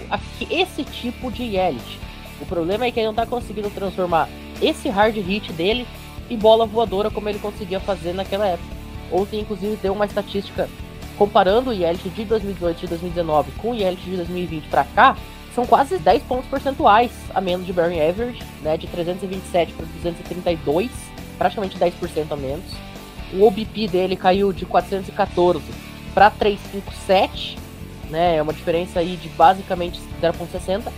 esse 0.49 0.83
tipo 0.83 1.31
de 1.31 1.43
Yelich. 1.43 1.99
O 2.41 2.45
problema 2.45 2.85
é 2.85 2.91
que 2.91 2.99
ele 2.99 3.07
não 3.07 3.13
tá 3.13 3.25
conseguindo 3.25 3.69
transformar 3.69 4.27
esse 4.61 4.89
hard 4.89 5.15
hit 5.15 5.53
dele 5.53 5.87
em 6.29 6.37
bola 6.37 6.65
voadora 6.65 7.09
como 7.09 7.29
ele 7.29 7.39
conseguia 7.39 7.79
fazer 7.79 8.13
naquela 8.13 8.47
época. 8.47 8.75
Ontem, 9.11 9.39
inclusive, 9.39 9.77
deu 9.77 9.93
uma 9.93 10.05
estatística 10.05 10.67
comparando 11.17 11.69
o 11.69 11.73
Yelich 11.73 12.09
de 12.09 12.25
2018 12.25 12.83
e 12.83 12.87
2019 12.87 13.51
com 13.53 13.71
o 13.71 13.75
Yelich 13.75 14.03
de 14.03 14.17
2020 14.17 14.67
para 14.67 14.83
cá, 14.83 15.15
são 15.55 15.65
quase 15.65 15.97
10 15.97 16.23
pontos 16.23 16.47
percentuais 16.49 17.11
a 17.33 17.39
menos 17.39 17.65
de 17.65 17.71
Barry 17.71 18.01
Average, 18.01 18.43
né, 18.61 18.75
de 18.75 18.87
327 18.87 19.71
para 19.71 19.85
232, 19.85 20.91
praticamente 21.37 21.79
10% 21.79 22.31
a 22.31 22.35
menos. 22.35 22.65
O 23.33 23.47
OBP 23.47 23.87
dele 23.87 24.17
caiu 24.17 24.51
de 24.51 24.65
414 24.65 25.63
para 26.13 26.29
357, 26.29 27.57
né, 28.09 28.35
é 28.35 28.41
uma 28.41 28.53
diferença 28.53 28.99
aí 28.99 29.15
de 29.15 29.29
basicamente 29.29 30.01
0.60. 30.21 30.91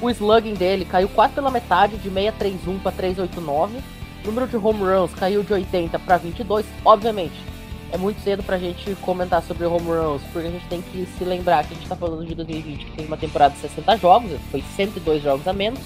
O 0.00 0.10
slugging 0.10 0.54
dele 0.54 0.86
caiu 0.86 1.08
quase 1.10 1.34
pela 1.34 1.50
metade, 1.50 1.96
de 1.98 2.10
631 2.10 2.78
para 2.78 2.92
389. 2.92 3.78
O 4.24 4.26
número 4.26 4.48
de 4.48 4.56
home 4.56 4.80
runs 4.80 5.14
caiu 5.14 5.42
de 5.42 5.52
80 5.52 5.98
para 5.98 6.16
22, 6.16 6.64
obviamente 6.84 7.52
é 7.92 7.98
muito 7.98 8.22
cedo 8.22 8.42
pra 8.42 8.56
gente 8.58 8.94
comentar 9.02 9.42
sobre 9.42 9.66
home 9.66 9.86
runs, 9.86 10.22
porque 10.32 10.48
a 10.48 10.50
gente 10.50 10.66
tem 10.66 10.80
que 10.80 11.06
se 11.18 11.24
lembrar 11.24 11.64
que 11.64 11.74
a 11.74 11.76
gente 11.76 11.86
tá 11.86 11.94
falando 11.94 12.26
de 12.26 12.34
2020, 12.34 12.86
que 12.86 12.90
teve 12.92 13.06
uma 13.06 13.18
temporada 13.18 13.54
de 13.54 13.60
60 13.60 13.98
jogos, 13.98 14.30
foi 14.50 14.64
102 14.74 15.22
jogos 15.22 15.46
a 15.46 15.52
menos. 15.52 15.80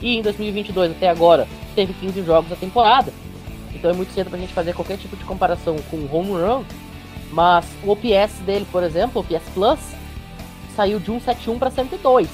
E 0.00 0.18
em 0.18 0.22
2022 0.22 0.92
até 0.92 1.08
agora 1.08 1.48
teve 1.74 1.94
15 1.94 2.22
jogos 2.22 2.52
a 2.52 2.56
temporada. 2.56 3.12
Então 3.74 3.90
é 3.90 3.94
muito 3.94 4.12
cedo 4.12 4.28
pra 4.28 4.38
gente 4.38 4.52
fazer 4.52 4.74
qualquer 4.74 4.98
tipo 4.98 5.16
de 5.16 5.24
comparação 5.24 5.76
com 5.90 5.96
o 5.96 6.14
home 6.14 6.32
run. 6.32 6.64
Mas 7.32 7.66
o 7.82 7.90
OPS 7.90 8.40
dele, 8.44 8.66
por 8.70 8.82
exemplo, 8.82 9.20
o 9.20 9.24
OPS 9.24 9.48
Plus, 9.52 9.78
saiu 10.76 11.00
de 11.00 11.06
171 11.06 11.58
para 11.58 11.70
102. 11.70 12.28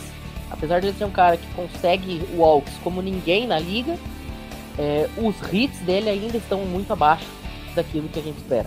Apesar 0.50 0.80
de 0.80 0.88
ele 0.88 0.98
ser 0.98 1.04
um 1.04 1.10
cara 1.10 1.36
que 1.36 1.46
consegue 1.54 2.22
walks 2.36 2.74
como 2.82 3.00
ninguém 3.00 3.46
na 3.46 3.58
liga, 3.58 3.96
é, 4.78 5.08
os 5.16 5.36
hits 5.52 5.78
dele 5.80 6.10
ainda 6.10 6.36
estão 6.36 6.60
muito 6.64 6.92
abaixo 6.92 7.26
daquilo 7.74 8.08
que 8.08 8.18
a 8.18 8.22
gente 8.22 8.38
espera. 8.38 8.66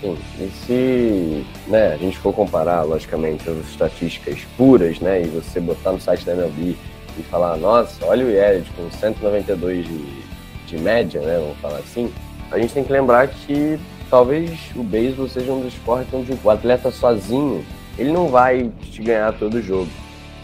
Sim, 0.00 0.16
e 0.38 0.50
se 0.64 1.46
né, 1.66 1.94
a 1.94 1.96
gente 1.96 2.16
for 2.18 2.32
comparar, 2.32 2.82
logicamente, 2.82 3.48
as 3.50 3.68
estatísticas 3.68 4.40
puras, 4.56 5.00
né, 5.00 5.22
e 5.22 5.26
você 5.26 5.58
botar 5.58 5.90
no 5.90 6.00
site 6.00 6.24
da 6.24 6.34
MLB 6.34 6.76
e 7.18 7.22
falar, 7.24 7.56
nossa, 7.56 8.06
olha 8.06 8.24
o 8.24 8.30
Yelich 8.30 8.70
com 8.76 8.88
192 8.90 9.86
de, 9.86 10.22
de 10.68 10.78
média, 10.78 11.20
né, 11.20 11.38
vamos 11.40 11.58
falar 11.58 11.78
assim, 11.78 12.12
a 12.50 12.58
gente 12.58 12.72
tem 12.72 12.84
que 12.84 12.92
lembrar 12.92 13.26
que 13.26 13.78
talvez 14.08 14.56
o 14.76 14.84
beisebol 14.84 15.28
seja 15.28 15.52
um 15.52 15.60
dos 15.60 15.74
esportes 15.74 16.14
onde 16.14 16.38
o 16.42 16.50
atleta 16.50 16.92
sozinho, 16.92 17.64
ele 17.98 18.12
não 18.12 18.28
vai 18.28 18.70
te 18.92 19.02
ganhar 19.02 19.32
todo 19.32 19.54
o 19.54 19.62
jogo, 19.62 19.88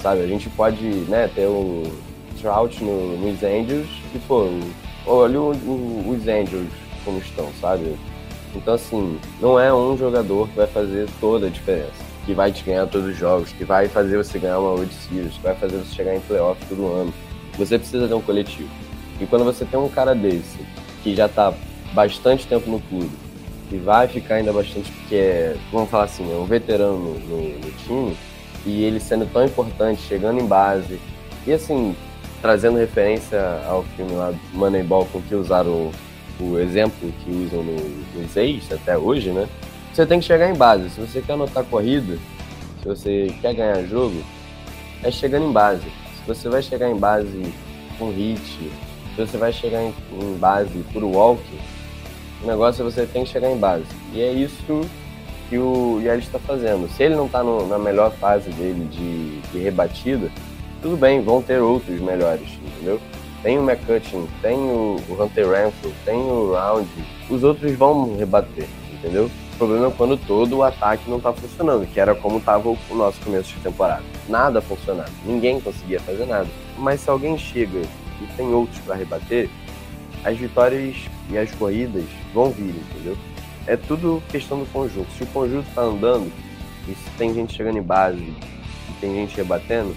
sabe? 0.00 0.23
A 0.23 0.26
gente 0.26 0.50
pode, 0.50 0.82
né, 1.08 1.30
ter 1.32 1.46
o 1.46 1.84
Trout 2.40 2.82
no, 2.82 3.16
nos 3.18 3.42
Angels 3.42 3.88
e, 4.12 4.18
pô, 4.26 4.49
olha 5.06 5.40
o, 5.40 5.52
o, 5.52 6.11
os 6.11 6.26
Angels 6.26 6.68
como 7.04 7.18
estão, 7.18 7.49
sabe? 7.61 7.96
Então, 8.54 8.75
assim, 8.75 9.18
não 9.40 9.58
é 9.58 9.73
um 9.75 9.96
jogador 9.96 10.49
que 10.49 10.56
vai 10.56 10.66
fazer 10.66 11.08
toda 11.20 11.46
a 11.46 11.50
diferença, 11.50 12.04
que 12.25 12.32
vai 12.32 12.52
te 12.52 12.62
ganhar 12.62 12.87
todos 12.87 13.08
os 13.08 13.16
jogos, 13.16 13.52
que 13.52 13.64
vai 13.64 13.88
fazer 13.88 14.16
você 14.16 14.38
ganhar 14.38 14.58
uma 14.58 14.70
World 14.70 14.92
Series, 14.94 15.34
que 15.34 15.42
vai 15.42 15.54
fazer 15.54 15.76
você 15.78 15.94
chegar 15.94 16.14
em 16.14 16.20
playoff 16.20 16.64
todo 16.66 16.92
ano. 16.92 17.12
Você 17.58 17.78
precisa 17.78 18.06
ter 18.06 18.14
um 18.14 18.20
coletivo. 18.20 18.68
E 19.20 19.26
quando 19.26 19.44
você 19.44 19.64
tem 19.64 19.78
um 19.78 19.88
cara 19.88 20.14
desse, 20.14 20.58
que 21.02 21.14
já 21.14 21.26
está 21.26 21.52
bastante 21.92 22.46
tempo 22.46 22.70
no 22.70 22.80
clube, 22.80 23.11
que 23.68 23.76
vai 23.76 24.08
ficar 24.08 24.37
ainda 24.37 24.52
bastante, 24.52 24.90
porque 24.90 25.14
é, 25.14 25.56
vamos 25.73 25.90
falar 25.90 26.04
assim, 26.04 26.30
é 26.32 26.37
um 26.37 26.44
veterano 26.44 26.99
no, 26.99 27.18
no, 27.18 27.58
no 27.58 27.70
time, 27.84 28.16
e 28.66 28.84
ele 28.84 29.00
sendo 29.00 29.26
tão 29.32 29.44
importante, 29.44 30.00
chegando 30.02 30.40
em 30.40 30.46
base, 30.46 30.99
e 31.46 31.52
assim, 31.52 31.94
trazendo 32.40 32.78
referência 32.78 33.40
ao 33.66 33.82
filme 33.96 34.12
lá 34.12 34.32
Moneyball 34.52 35.06
com 35.12 35.20
que 35.23 35.34
usaram 35.34 35.70
o 35.70 35.92
exemplo 36.58 37.12
que 37.22 37.30
usam 37.30 37.62
no, 37.62 37.74
nos 37.74 38.72
até 38.72 38.98
hoje, 38.98 39.30
né? 39.30 39.48
Você 39.92 40.04
tem 40.04 40.18
que 40.18 40.26
chegar 40.26 40.50
em 40.50 40.56
base. 40.56 40.90
Se 40.90 41.00
você 41.00 41.22
quer 41.22 41.34
anotar 41.34 41.64
corrida, 41.64 42.18
se 42.82 42.88
você 42.88 43.34
quer 43.40 43.54
ganhar 43.54 43.82
jogo, 43.84 44.22
é 45.02 45.10
chegando 45.10 45.46
em 45.46 45.52
base. 45.52 45.84
Se 45.84 46.26
você 46.26 46.48
vai 46.48 46.62
chegar 46.62 46.90
em 46.90 46.96
base 46.96 47.52
com 47.98 48.10
hit, 48.10 48.40
se 48.40 48.70
você 49.16 49.36
vai 49.36 49.52
chegar 49.52 49.82
em, 49.82 49.94
em 50.20 50.36
base 50.36 50.84
por 50.92 51.04
walk, 51.04 51.40
o 52.42 52.46
negócio 52.46 52.82
é 52.82 52.84
você 52.84 53.06
tem 53.06 53.24
que 53.24 53.30
chegar 53.30 53.50
em 53.50 53.56
base. 53.56 53.86
E 54.12 54.20
é 54.20 54.32
isso 54.32 54.80
que 55.48 55.58
o 55.58 56.00
Yelich 56.00 56.26
está 56.26 56.38
fazendo. 56.38 56.88
Se 56.88 57.04
ele 57.04 57.14
não 57.14 57.26
está 57.26 57.42
na 57.42 57.78
melhor 57.78 58.10
fase 58.12 58.50
dele 58.50 58.88
de, 58.90 59.40
de 59.52 59.58
rebatida, 59.58 60.30
tudo 60.82 60.96
bem, 60.96 61.22
vão 61.22 61.40
ter 61.40 61.60
outros 61.60 62.00
melhores, 62.00 62.48
entendeu? 62.62 63.00
Tem 63.44 63.58
o 63.58 63.62
McCutcheon, 63.62 64.26
tem 64.40 64.56
o, 64.56 64.96
Hunter 65.10 65.46
Renfrew, 65.50 65.92
tem 66.06 66.16
o 66.16 66.54
Round, 66.54 66.88
os 67.28 67.44
outros 67.44 67.72
vão 67.76 68.16
rebater, 68.16 68.66
entendeu? 68.90 69.30
O 69.52 69.56
problema 69.58 69.88
é 69.88 69.90
quando 69.90 70.16
todo 70.16 70.56
o 70.56 70.62
ataque 70.62 71.08
não 71.08 71.20
tá 71.20 71.30
funcionando, 71.30 71.86
que 71.86 72.00
era 72.00 72.14
como 72.14 72.40
tava 72.40 72.70
o 72.70 72.78
nosso 72.94 73.20
começo 73.20 73.52
de 73.54 73.60
temporada. 73.60 74.02
Nada 74.26 74.62
funcionava, 74.62 75.10
ninguém 75.26 75.60
conseguia 75.60 76.00
fazer 76.00 76.24
nada. 76.24 76.48
Mas 76.78 77.02
se 77.02 77.10
alguém 77.10 77.36
chega 77.36 77.82
e 78.20 78.26
tem 78.34 78.52
outros 78.52 78.78
para 78.80 78.94
rebater, 78.94 79.50
as 80.24 80.38
vitórias 80.38 80.96
e 81.28 81.36
as 81.36 81.50
corridas 81.52 82.06
vão 82.32 82.50
vir, 82.50 82.74
entendeu? 82.90 83.16
É 83.66 83.76
tudo 83.76 84.22
questão 84.30 84.58
do 84.58 84.72
conjunto. 84.72 85.10
Se 85.18 85.22
o 85.22 85.26
conjunto 85.26 85.66
tá 85.74 85.82
andando, 85.82 86.32
e 86.88 86.94
se 86.94 87.10
tem 87.18 87.34
gente 87.34 87.54
chegando 87.54 87.76
em 87.76 87.82
base 87.82 88.22
e 88.22 88.92
tem 89.00 89.14
gente 89.14 89.36
rebatendo, 89.36 89.94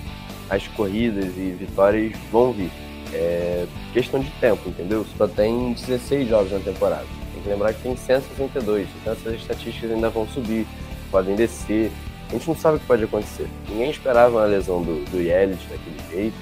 as 0.50 0.68
corridas 0.68 1.38
e 1.38 1.56
vitórias 1.58 2.14
vão 2.30 2.52
vir. 2.52 2.72
É 3.14 3.66
questão 3.94 4.20
de 4.20 4.30
tempo, 4.40 4.70
entendeu? 4.70 5.06
Só 5.18 5.28
tem 5.28 5.74
16 5.74 6.28
jogos 6.28 6.52
na 6.52 6.60
temporada. 6.60 7.06
Tem 7.34 7.44
que 7.44 7.50
lembrar 7.50 7.74
que 7.74 7.82
tem 7.82 7.96
162, 7.96 8.88
então 9.02 9.14
essas 9.14 9.34
estatísticas 9.36 9.92
ainda 9.92 10.10
vão 10.10 10.28
subir, 10.28 10.68
podem 11.10 11.36
descer. 11.36 11.92
A 12.30 12.34
gente 12.34 12.48
não 12.48 12.56
sabe 12.56 12.78
o 12.78 12.80
que 12.80 12.86
pode 12.86 13.04
acontecer. 13.04 13.48
Ninguém 13.70 13.90
esperava 13.90 14.38
uma 14.38 14.46
lesão 14.46 14.82
do, 14.82 15.04
do 15.10 15.22
Yelich 15.22 15.66
daquele 15.70 16.00
jeito, 16.12 16.38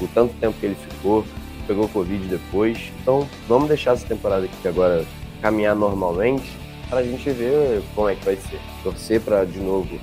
o 0.00 0.08
tanto 0.08 0.34
tempo 0.34 0.56
que 0.58 0.66
ele 0.66 0.76
ficou, 0.76 1.24
pegou 1.66 1.88
Covid 1.88 2.26
depois. 2.28 2.92
Então 3.00 3.28
vamos 3.48 3.68
deixar 3.68 3.92
essa 3.92 4.06
temporada 4.06 4.44
aqui 4.44 4.68
agora 4.68 5.04
caminhar 5.42 5.74
normalmente 5.74 6.50
para 6.88 7.00
a 7.00 7.02
gente 7.02 7.28
ver 7.30 7.82
como 7.94 8.08
é 8.08 8.14
que 8.14 8.24
vai 8.24 8.36
ser. 8.36 8.60
Torcer 8.82 9.20
para 9.20 9.44
de 9.44 9.58
novo 9.58 9.98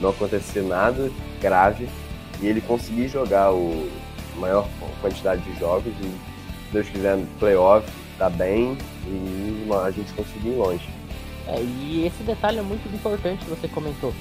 não 0.00 0.10
acontecer 0.10 0.62
nada 0.62 1.10
grave 1.40 1.88
e 2.40 2.46
ele 2.46 2.60
conseguir 2.60 3.08
jogar 3.08 3.52
o, 3.52 3.88
maior 4.36 4.66
quantidade 5.00 5.42
de 5.42 5.58
jogos 5.58 5.92
e, 6.00 6.04
se 6.04 6.72
Deus 6.72 6.88
quiser, 6.88 7.18
playoff, 7.38 7.86
tá 8.18 8.30
bem 8.30 8.76
e 9.06 9.68
a 9.72 9.90
gente 9.90 10.12
conseguir 10.12 10.48
ir 10.48 10.56
longe. 10.56 10.88
É, 11.46 11.60
e 11.60 12.06
esse 12.06 12.22
detalhe 12.22 12.58
é 12.58 12.62
muito 12.62 12.86
importante 12.94 13.44
que 13.44 13.50
você 13.50 13.68
comentou. 13.68 14.14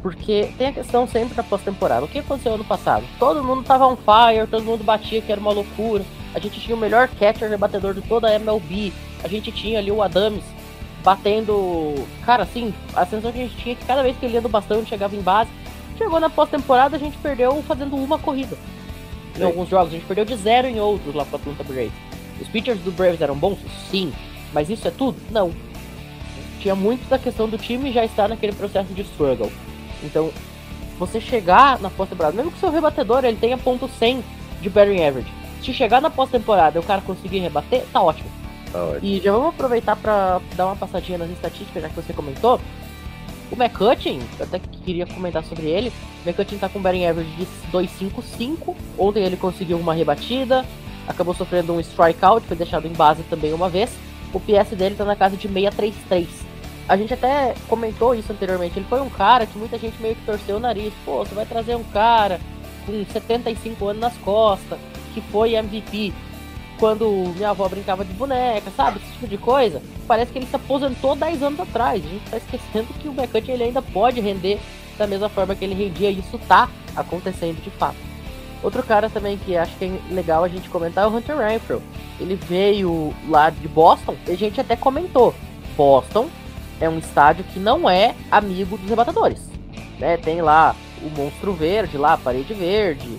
Porque 0.00 0.52
tem 0.58 0.68
a 0.68 0.72
questão 0.72 1.06
sempre 1.06 1.34
da 1.34 1.42
pós-temporada. 1.42 2.04
O 2.04 2.08
que 2.08 2.18
aconteceu 2.18 2.54
ano 2.54 2.64
passado? 2.64 3.04
Todo 3.18 3.42
mundo 3.42 3.64
tava 3.64 3.86
on 3.86 3.96
fire, 3.96 4.46
todo 4.46 4.62
mundo 4.62 4.84
batia 4.84 5.20
que 5.22 5.32
era 5.32 5.40
uma 5.40 5.52
loucura. 5.52 6.04
A 6.34 6.38
gente 6.38 6.60
tinha 6.60 6.76
o 6.76 6.80
melhor 6.80 7.08
catcher 7.08 7.48
rebatedor 7.48 7.94
de 7.94 8.02
toda 8.02 8.28
a 8.28 8.34
MLB. 8.34 8.92
A 9.22 9.28
gente 9.28 9.50
tinha 9.50 9.78
ali 9.78 9.90
o 9.90 10.02
Adams 10.02 10.44
batendo. 11.02 11.94
Cara, 12.24 12.42
assim, 12.42 12.74
a 12.94 13.06
sensação 13.06 13.32
que 13.32 13.38
a 13.38 13.42
gente 13.42 13.56
tinha 13.56 13.74
é 13.74 13.78
que 13.78 13.84
cada 13.86 14.02
vez 14.02 14.16
que 14.16 14.26
ele 14.26 14.34
ia 14.34 14.42
do 14.42 14.48
bastão 14.48 14.84
chegava 14.84 15.16
em 15.16 15.22
base. 15.22 15.50
Chegou 15.96 16.18
na 16.18 16.28
pós-temporada, 16.28 16.96
a 16.96 16.98
gente 16.98 17.16
perdeu 17.18 17.62
fazendo 17.62 17.96
uma 17.96 18.18
corrida 18.18 18.58
em 19.34 19.38
Sim. 19.38 19.44
alguns 19.44 19.68
jogos, 19.68 19.88
a 19.88 19.96
gente 19.96 20.06
perdeu 20.06 20.24
de 20.24 20.36
zero 20.36 20.68
em 20.68 20.80
outros 20.80 21.14
lá 21.14 21.24
com 21.24 21.36
a 21.36 21.38
Atlanta 21.38 21.64
Braves. 21.64 21.92
Os 22.40 22.48
pitchers 22.48 22.78
do 22.80 22.92
Braves 22.92 23.20
eram 23.20 23.36
bons? 23.36 23.58
Sim. 23.90 24.12
Mas 24.52 24.70
isso 24.70 24.86
é 24.86 24.90
tudo? 24.90 25.16
Não. 25.30 25.52
Tinha 26.60 26.74
muito 26.74 27.08
da 27.08 27.18
questão 27.18 27.48
do 27.48 27.58
time 27.58 27.92
já 27.92 28.04
estar 28.04 28.28
naquele 28.28 28.52
processo 28.52 28.92
de 28.94 29.02
struggle. 29.02 29.50
Então, 30.02 30.30
você 30.98 31.20
chegar 31.20 31.80
na 31.80 31.90
pós-temporada, 31.90 32.36
mesmo 32.36 32.52
que 32.52 32.58
seu 32.58 32.70
rebatedor 32.70 33.24
ele 33.24 33.36
tenha 33.36 33.58
ponto 33.58 33.88
100 33.88 34.22
de 34.62 34.70
batting 34.70 35.02
average, 35.02 35.32
se 35.62 35.72
chegar 35.72 36.00
na 36.00 36.10
pós-temporada 36.10 36.78
e 36.78 36.80
o 36.80 36.84
cara 36.84 37.00
conseguir 37.00 37.40
rebater, 37.40 37.84
tá 37.92 38.00
ótimo. 38.00 38.30
Tá 38.70 38.82
ótimo. 38.82 39.00
E 39.02 39.20
já 39.20 39.32
vamos 39.32 39.48
aproveitar 39.48 39.96
para 39.96 40.40
dar 40.54 40.66
uma 40.66 40.76
passadinha 40.76 41.18
nas 41.18 41.30
estatísticas, 41.30 41.82
já 41.82 41.88
que 41.88 41.96
você 41.96 42.12
comentou. 42.12 42.60
O 43.50 43.56
McCutcheon, 43.56 44.20
até 44.40 44.58
queria 44.84 45.06
comentar 45.06 45.44
sobre 45.44 45.66
ele. 45.66 45.92
O 46.24 46.28
McCutcheon 46.28 46.58
tá 46.58 46.68
com 46.68 46.78
um 46.78 46.82
batting 46.82 47.04
average 47.04 47.30
de 47.32 47.46
2.55. 47.70 48.74
Ontem 48.98 49.24
ele 49.24 49.36
conseguiu 49.36 49.78
uma 49.78 49.94
rebatida, 49.94 50.64
acabou 51.06 51.34
sofrendo 51.34 51.72
um 51.72 51.80
strikeout, 51.80 52.46
foi 52.46 52.56
deixado 52.56 52.86
em 52.86 52.92
base 52.92 53.22
também 53.24 53.52
uma 53.52 53.68
vez. 53.68 53.90
O 54.32 54.40
PS 54.40 54.76
dele 54.76 54.94
tá 54.96 55.04
na 55.04 55.14
casa 55.14 55.36
de 55.36 55.48
6.33. 55.48 56.26
A 56.88 56.96
gente 56.96 57.14
até 57.14 57.54
comentou 57.68 58.14
isso 58.14 58.32
anteriormente. 58.32 58.78
Ele 58.78 58.86
foi 58.88 59.00
um 59.00 59.08
cara 59.08 59.46
que 59.46 59.56
muita 59.56 59.78
gente 59.78 60.00
meio 60.02 60.14
que 60.14 60.24
torceu 60.24 60.56
o 60.56 60.60
nariz. 60.60 60.92
Pô, 61.04 61.24
você 61.24 61.34
vai 61.34 61.46
trazer 61.46 61.76
um 61.76 61.84
cara 61.84 62.40
com 62.84 63.04
75 63.04 63.88
anos 63.88 64.00
nas 64.00 64.16
costas, 64.18 64.78
que 65.14 65.20
foi 65.20 65.54
MVP 65.54 66.12
quando 66.78 67.32
minha 67.36 67.50
avó 67.50 67.68
brincava 67.68 68.04
de 68.04 68.12
boneca, 68.12 68.70
sabe? 68.76 68.98
Esse 68.98 69.12
tipo 69.12 69.28
de 69.28 69.38
coisa. 69.38 69.82
Parece 70.06 70.32
que 70.32 70.38
ele 70.38 70.46
se 70.46 70.56
aposentou 70.56 71.16
10 71.16 71.42
anos 71.42 71.60
atrás. 71.60 72.04
A 72.04 72.08
gente 72.08 72.30
tá 72.30 72.36
esquecendo 72.36 72.88
que 73.00 73.08
o 73.08 73.12
McCutcheon 73.12 73.54
ele 73.54 73.64
ainda 73.64 73.82
pode 73.82 74.20
render 74.20 74.60
da 74.98 75.06
mesma 75.06 75.28
forma 75.28 75.54
que 75.54 75.64
ele 75.64 75.74
rendia. 75.74 76.10
E 76.10 76.18
isso 76.18 76.38
tá 76.46 76.68
acontecendo 76.96 77.62
de 77.62 77.70
fato. 77.70 77.96
Outro 78.62 78.82
cara 78.82 79.10
também 79.10 79.36
que 79.36 79.56
acho 79.56 79.76
que 79.76 79.84
é 79.84 80.14
legal 80.14 80.42
a 80.42 80.48
gente 80.48 80.68
comentar 80.70 81.04
é 81.04 81.06
o 81.06 81.14
Hunter 81.14 81.36
Renfrew. 81.36 81.82
Ele 82.18 82.34
veio 82.34 83.14
lá 83.28 83.50
de 83.50 83.68
Boston 83.68 84.16
e 84.26 84.32
a 84.32 84.36
gente 84.36 84.60
até 84.60 84.74
comentou. 84.74 85.34
Boston 85.76 86.28
é 86.80 86.88
um 86.88 86.98
estádio 86.98 87.44
que 87.52 87.58
não 87.58 87.88
é 87.88 88.14
amigo 88.30 88.78
dos 88.78 88.88
rebatadores. 88.88 89.50
Né? 89.98 90.16
Tem 90.16 90.40
lá 90.40 90.74
o 91.02 91.10
monstro 91.10 91.52
verde 91.52 91.98
lá, 91.98 92.14
a 92.14 92.18
parede 92.18 92.54
verde. 92.54 93.18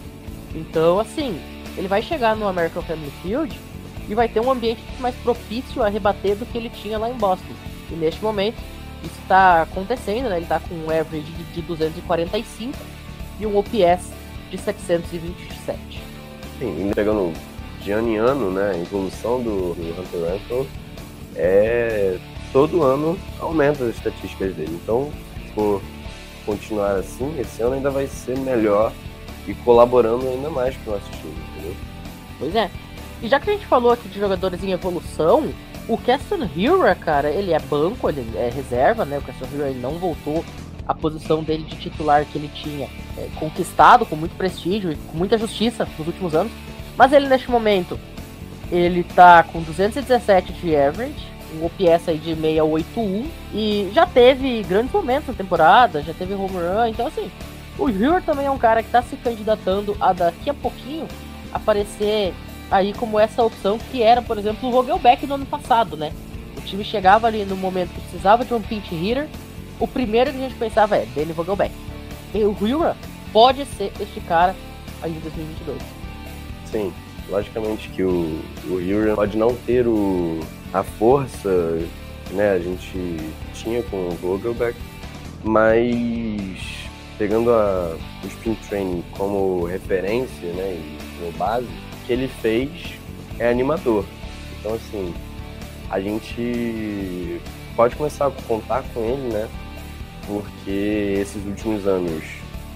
Então, 0.53 1.00
assim, 1.00 1.39
ele 1.77 1.88
vai 1.88 2.01
chegar 2.01 2.36
no 2.36 2.48
American 2.48 2.82
Family 2.84 3.12
Field 3.22 3.60
e 4.08 4.15
vai 4.15 4.27
ter 4.27 4.39
um 4.39 4.51
ambiente 4.51 4.82
mais 5.00 5.15
propício 5.15 5.84
a 5.84 5.89
rebater 5.89 6.36
do 6.36 6.46
que 6.46 6.58
ele 6.58 6.70
tinha 6.70 6.98
lá 6.98 7.10
em 7.10 7.13
Boston. 7.13 7.53
E 7.91 7.96
neste 7.96 8.22
momento, 8.22 8.58
isso 9.03 9.20
está 9.22 9.63
acontecendo, 9.63 10.29
né? 10.29 10.38
Ele 10.38 10.46
está 10.46 10.60
com 10.60 10.75
um 10.75 10.89
average 10.89 11.32
de 11.53 11.62
245 11.62 12.77
e 13.39 13.46
um 13.46 13.58
OPS 13.58 14.12
de 14.50 14.58
727. 14.58 15.79
Sim, 16.60 16.91
pegando 16.96 17.34
de 17.82 17.91
ano 17.91 18.10
em 18.10 18.17
ano, 18.17 18.51
né? 18.51 18.72
A 18.72 18.77
evolução 18.77 19.41
do, 19.41 19.74
do 19.74 20.01
Hunter 20.01 20.32
Renfrew 20.32 20.67
é 21.36 22.17
todo 22.51 22.84
ano 22.84 23.20
aumenta 23.39 23.84
as 23.84 23.96
estatísticas 23.96 24.55
dele. 24.55 24.79
Então, 24.82 25.12
se 25.36 25.53
for 25.53 25.82
continuar 26.46 26.96
assim, 26.96 27.38
esse 27.39 27.62
ano 27.62 27.75
ainda 27.75 27.89
vai 27.89 28.08
ser 28.08 28.38
melhor 28.38 28.94
e 29.48 29.53
colaborando 29.53 30.27
ainda 30.27 30.50
mais 30.50 30.75
com 30.77 30.91
o 30.91 30.94
nosso 30.94 31.12
time? 31.12 31.54
Pois 32.39 32.55
é. 32.55 32.69
E 33.21 33.27
já 33.27 33.39
que 33.39 33.49
a 33.49 33.53
gente 33.53 33.65
falou 33.65 33.91
aqui 33.91 34.07
de 34.07 34.19
jogadores 34.19 34.63
em 34.63 34.71
evolução, 34.71 35.51
o 35.87 35.97
Caston 35.97 36.47
Hura, 36.55 36.95
cara, 36.95 37.29
ele 37.29 37.53
é 37.53 37.59
banco, 37.59 38.09
ele 38.09 38.25
é 38.35 38.49
reserva, 38.49 39.05
né? 39.05 39.17
O 39.17 39.21
Caston 39.21 39.45
Hura 39.53 39.69
ele 39.69 39.79
não 39.79 39.93
voltou 39.93 40.43
à 40.87 40.93
posição 40.93 41.43
dele 41.43 41.63
de 41.63 41.75
titular 41.75 42.25
que 42.25 42.37
ele 42.37 42.49
tinha 42.53 42.87
é, 43.17 43.27
conquistado 43.35 44.05
com 44.05 44.15
muito 44.15 44.35
prestígio 44.35 44.91
e 44.91 44.95
com 44.95 45.17
muita 45.17 45.37
justiça 45.37 45.87
nos 45.97 46.07
últimos 46.07 46.35
anos. 46.35 46.51
Mas 46.97 47.13
ele 47.13 47.27
neste 47.27 47.49
momento, 47.49 47.99
ele 48.71 49.03
tá 49.03 49.43
com 49.43 49.61
217 49.61 50.53
de 50.53 50.75
average, 50.75 51.35
um 51.53 51.65
OPS 51.65 52.09
aí 52.09 52.17
de 52.17 52.35
681 52.35 53.27
e 53.53 53.91
já 53.93 54.05
teve 54.05 54.63
grandes 54.63 54.91
momentos 54.91 55.27
na 55.27 55.33
temporada, 55.33 56.01
já 56.01 56.13
teve 56.13 56.33
home 56.33 56.57
run, 56.57 56.87
então 56.87 57.07
assim, 57.07 57.29
o 57.77 57.85
Hura 57.85 58.21
também 58.21 58.45
é 58.45 58.51
um 58.51 58.57
cara 58.57 58.81
que 58.81 58.89
está 58.89 59.01
se 59.01 59.15
candidatando 59.17 59.95
a 59.99 60.13
daqui 60.13 60.49
a 60.49 60.53
pouquinho 60.53 61.07
aparecer 61.55 62.33
aí 62.69 62.93
como 62.93 63.19
essa 63.19 63.43
opção 63.43 63.77
que 63.77 64.01
era, 64.03 64.21
por 64.21 64.38
exemplo, 64.38 64.67
o 64.67 64.71
Vogelbeck 64.71 65.25
no 65.25 65.35
ano 65.35 65.45
passado, 65.45 65.95
né? 65.95 66.12
O 66.57 66.62
time 66.62 66.83
chegava 66.83 67.27
ali 67.27 67.45
no 67.45 67.55
momento 67.55 67.93
que 67.93 68.01
precisava 68.01 68.43
de 68.43 68.53
um 68.53 68.62
pinch 68.62 68.93
hitter, 68.93 69.27
o 69.79 69.88
primeiro 69.88 70.31
que 70.31 70.38
a 70.38 70.41
gente 70.41 70.55
pensava 70.55 70.97
é 70.97 71.05
Danny 71.15 71.33
Vogelbeck. 71.33 71.74
E 72.33 72.43
o 72.43 72.51
Hura 72.51 72.97
pode 73.31 73.65
ser 73.65 73.91
este 74.00 74.19
cara 74.21 74.55
aí 75.01 75.12
em 75.12 75.19
2022. 75.19 75.77
Sim, 76.65 76.93
logicamente 77.29 77.89
que 77.89 78.03
o, 78.03 78.41
o 78.65 78.74
Hura 78.74 79.15
pode 79.15 79.38
não 79.38 79.53
ter 79.55 79.88
o, 79.88 80.39
a 80.74 80.83
força 80.83 81.79
né, 82.31 82.51
a 82.51 82.59
gente 82.59 83.17
tinha 83.53 83.83
com 83.83 84.09
o 84.09 84.12
Vogelbeck, 84.12 84.77
mas 85.43 86.89
pegando 87.17 87.51
a, 87.51 87.95
o 88.24 88.27
Spin 88.27 88.55
Training 88.67 89.03
como 89.12 89.65
referência 89.65 90.51
né, 90.53 90.74
e 90.74 91.04
como 91.17 91.31
base, 91.34 91.67
que 92.05 92.13
ele 92.13 92.27
fez 92.27 92.69
é 93.39 93.50
animador. 93.50 94.05
Então, 94.60 94.74
assim, 94.74 95.13
a 95.89 96.00
gente 96.00 97.41
pode 97.75 97.95
começar 97.95 98.27
a 98.27 98.31
contar 98.48 98.84
com 98.93 99.01
ele, 99.01 99.34
né? 99.34 99.48
Porque 100.25 101.17
esses 101.19 101.45
últimos 101.45 101.86
anos 101.86 102.24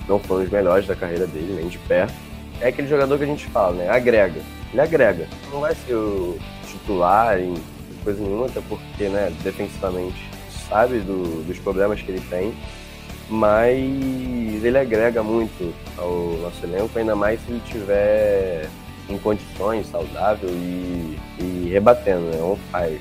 não 0.08 0.20
foram 0.20 0.44
os 0.44 0.50
melhores 0.50 0.86
da 0.88 0.96
carreira 0.96 1.26
dele, 1.26 1.54
nem 1.56 1.68
de 1.68 1.78
perto. 1.80 2.14
É 2.62 2.68
aquele 2.68 2.88
jogador 2.88 3.18
que 3.18 3.24
a 3.24 3.28
gente 3.28 3.46
fala, 3.48 3.74
né? 3.76 3.90
Agrega. 3.90 4.42
Ele 4.72 4.82
agrega. 4.82 5.28
Não 5.52 5.62
vai 5.62 5.74
ser 5.74 5.96
o 5.96 6.38
titular 6.68 7.40
em 7.40 7.56
coisa 8.04 8.22
nenhuma, 8.22 8.46
até 8.46 8.62
porque, 8.68 9.08
né, 9.10 9.34
defensivamente, 9.44 10.30
sabe 10.68 11.00
do, 11.00 11.44
dos 11.44 11.58
problemas 11.60 12.02
que 12.02 12.12
ele 12.12 12.22
tem. 12.30 12.54
Mas 13.30 14.64
ele 14.64 14.78
agrega 14.78 15.22
muito 15.22 15.74
ao 15.98 16.38
nosso 16.42 16.66
elenco, 16.66 16.98
ainda 16.98 17.16
mais 17.16 17.40
se 17.42 17.52
ele 17.52 17.62
tiver 17.66 18.68
em 19.08 19.18
condições, 19.18 19.88
saudável 19.88 20.50
e, 20.50 21.20
e 21.40 21.70
rebatendo, 21.72 22.22
né? 22.22 22.42
On 22.42 22.58
fire. 22.72 23.00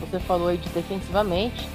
Você 0.00 0.18
falou 0.20 0.48
aí 0.48 0.56
de 0.56 0.68
defensivamente, 0.70 1.68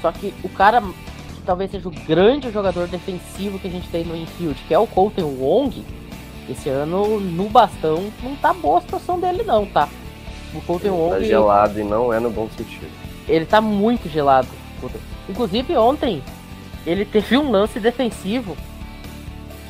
só 0.00 0.10
que 0.12 0.34
o 0.42 0.48
cara 0.48 0.80
que 0.80 1.42
talvez 1.46 1.70
seja 1.70 1.88
o 1.88 1.92
grande 2.06 2.50
jogador 2.50 2.88
defensivo 2.88 3.58
que 3.58 3.68
a 3.68 3.70
gente 3.70 3.88
tem 3.88 4.04
no 4.04 4.16
infield, 4.16 4.60
que 4.66 4.74
é 4.74 4.78
o 4.78 4.86
Colton 4.86 5.36
Wong, 5.38 5.84
esse 6.48 6.68
ano 6.68 7.20
no 7.20 7.48
bastão 7.48 8.10
não 8.22 8.34
tá 8.36 8.52
boa 8.52 8.78
a 8.78 8.82
situação 8.82 9.18
dele 9.18 9.42
não, 9.44 9.64
tá? 9.66 9.88
O 10.54 10.60
Colton 10.60 10.88
ele 10.88 10.96
Wong... 10.96 11.14
Tá 11.14 11.22
gelado 11.22 11.80
e 11.80 11.84
não 11.84 12.12
é 12.12 12.18
no 12.18 12.30
bom 12.30 12.48
sentido. 12.56 12.90
Ele 13.28 13.46
tá 13.46 13.60
muito 13.60 14.08
gelado. 14.08 14.48
Inclusive 15.28 15.76
ontem 15.76 16.22
ele 16.86 17.04
teve 17.04 17.36
um 17.36 17.50
lance 17.50 17.78
defensivo 17.78 18.56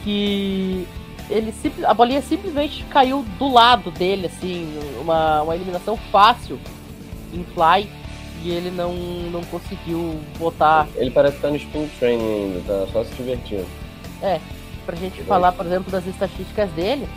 que 0.03 0.87
ele 1.31 1.55
a 1.85 1.95
bolinha 1.95 2.21
simplesmente 2.21 2.85
caiu 2.85 3.25
do 3.39 3.53
lado 3.53 3.91
dele, 3.91 4.27
assim, 4.27 4.79
uma, 5.01 5.43
uma 5.43 5.55
eliminação 5.55 5.97
fácil 6.11 6.59
em 7.33 7.45
fly 7.55 7.89
e 8.43 8.51
ele 8.51 8.71
não, 8.71 8.93
não 9.31 9.43
conseguiu 9.45 10.21
botar. 10.39 10.89
Ele 10.97 11.11
parece 11.11 11.37
estar 11.37 11.51
no 11.51 11.57
spin 11.57 11.89
training 11.99 12.57
ainda, 12.57 12.61
tá 12.61 12.93
só 12.93 13.05
se 13.05 13.15
divertindo. 13.15 13.67
É, 14.21 14.41
pra 14.85 14.97
gente 14.97 15.23
falar, 15.23 15.53
por 15.53 15.65
exemplo, 15.65 15.91
das 15.91 16.07
estatísticas 16.07 16.71
dele, 16.73 17.09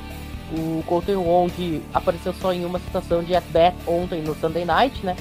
o 0.52 0.84
Colton 0.86 1.18
Wong 1.18 1.82
apareceu 1.94 2.34
só 2.34 2.54
em 2.54 2.64
uma 2.64 2.80
situação 2.80 3.24
de 3.24 3.36
at-bat 3.36 3.76
ontem 3.88 4.22
no 4.22 4.36
Sunday 4.36 4.66
Night, 4.66 5.04
né? 5.04 5.16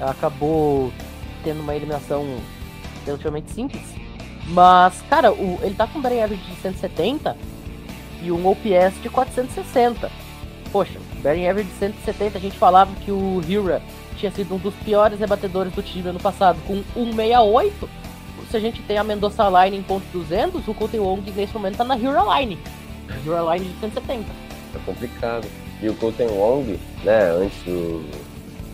Acabou 0.00 0.92
tendo 1.44 1.60
uma 1.60 1.74
eliminação 1.74 2.24
relativamente 3.04 3.50
simples. 3.50 3.82
Mas, 4.48 5.02
cara, 5.08 5.32
o, 5.32 5.58
ele 5.62 5.74
tá 5.74 5.86
com 5.86 5.98
um 5.98 6.02
batting 6.02 6.20
average 6.20 6.42
de 6.42 6.56
170 6.56 7.36
e 8.22 8.32
um 8.32 8.46
OPS 8.46 9.00
de 9.02 9.08
460. 9.08 10.10
Poxa, 10.70 10.98
batting 11.22 11.46
average 11.46 11.70
de 11.70 11.78
170, 11.78 12.38
a 12.38 12.40
gente 12.40 12.58
falava 12.58 12.92
que 13.04 13.10
o 13.10 13.40
Hira 13.46 13.82
tinha 14.16 14.30
sido 14.32 14.54
um 14.54 14.58
dos 14.58 14.74
piores 14.76 15.18
rebatedores 15.18 15.72
do 15.72 15.82
time 15.82 16.08
ano 16.08 16.20
passado, 16.20 16.58
com 16.66 16.82
168. 16.94 17.88
Se 18.50 18.56
a 18.56 18.60
gente 18.60 18.82
tem 18.82 18.98
a 18.98 19.04
Mendoza 19.04 19.44
Line 19.48 19.78
em 19.78 19.82
ponto 19.82 20.04
200, 20.12 20.66
o 20.68 20.74
Colton 20.74 20.98
Wong 20.98 21.30
nesse 21.30 21.54
momento 21.54 21.76
tá 21.76 21.84
na 21.84 21.96
Hira 21.96 22.22
Line. 22.38 22.58
Hira 23.24 23.54
Line 23.54 23.72
de 23.72 23.80
170. 23.80 24.26
É 24.74 24.78
complicado. 24.84 25.46
E 25.80 25.88
o 25.88 25.94
Colton 25.94 26.28
Wong, 26.28 26.78
né, 27.02 27.30
antes 27.30 27.62
do, 27.64 28.04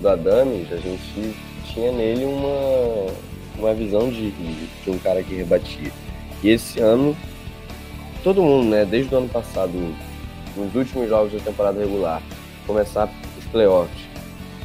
do 0.01 0.09
Adames, 0.09 0.73
a 0.73 0.77
gente 0.77 1.35
tinha 1.65 1.93
nele 1.93 2.25
uma, 2.25 3.13
uma 3.59 3.75
visão 3.75 4.11
de, 4.11 4.31
de 4.31 4.91
um 4.91 4.99
cara 4.99 5.23
que 5.23 5.35
rebatia. 5.35 5.91
E 6.43 6.51
esse 6.51 6.81
ano 6.81 7.17
todo 8.23 8.43
mundo, 8.43 8.71
né, 8.71 8.85
desde 8.85 9.15
o 9.15 9.19
ano 9.19 9.29
passado, 9.29 9.73
nos 10.57 10.75
últimos 10.75 11.09
jogos 11.09 11.33
da 11.33 11.41
temporada 11.41 11.81
regular, 11.81 12.23
começar 12.67 13.09
os 13.39 13.45
playoffs 13.47 14.03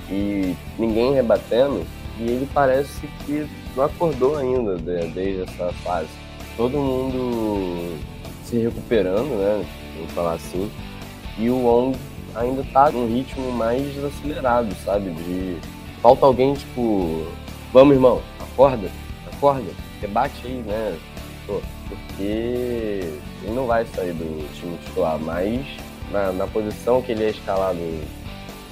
e 0.10 0.56
ninguém 0.77 1.13
rebatendo, 1.13 1.86
e 2.19 2.23
ele 2.23 2.47
parece 2.53 3.08
que 3.25 3.47
não 3.75 3.86
acordou 3.86 4.38
ainda 4.38 4.77
desde 4.77 5.43
essa 5.43 5.71
fase. 5.84 6.10
Todo 6.58 6.77
mundo 6.77 7.97
se 8.43 8.58
recuperando, 8.58 9.29
né, 9.29 9.65
vamos 9.95 10.12
falar 10.12 10.34
assim, 10.34 10.69
e 11.38 11.49
o 11.49 11.56
Wong 11.56 11.97
ainda 12.36 12.63
tá 12.73 12.91
num 12.91 13.08
ritmo 13.08 13.51
mais 13.51 14.03
acelerado, 14.03 14.75
sabe? 14.84 15.12
De 15.12 15.58
falta 16.01 16.25
alguém 16.25 16.53
tipo, 16.53 17.25
vamos 17.71 17.95
irmão, 17.95 18.21
acorda, 18.54 18.89
acorda, 19.32 19.72
rebate 20.00 20.46
aí, 20.46 20.63
né? 20.66 20.98
Pô, 21.46 21.62
porque 21.89 22.22
ele 22.22 23.54
não 23.54 23.68
vai 23.68 23.86
sair 23.88 24.13
do 24.13 24.54
time 24.54 24.78
titular, 24.78 25.20
mas 25.20 25.66
na, 26.12 26.32
na 26.32 26.48
posição 26.48 27.02
que 27.02 27.12
ele 27.12 27.26
é 27.26 27.30
escalado 27.32 27.80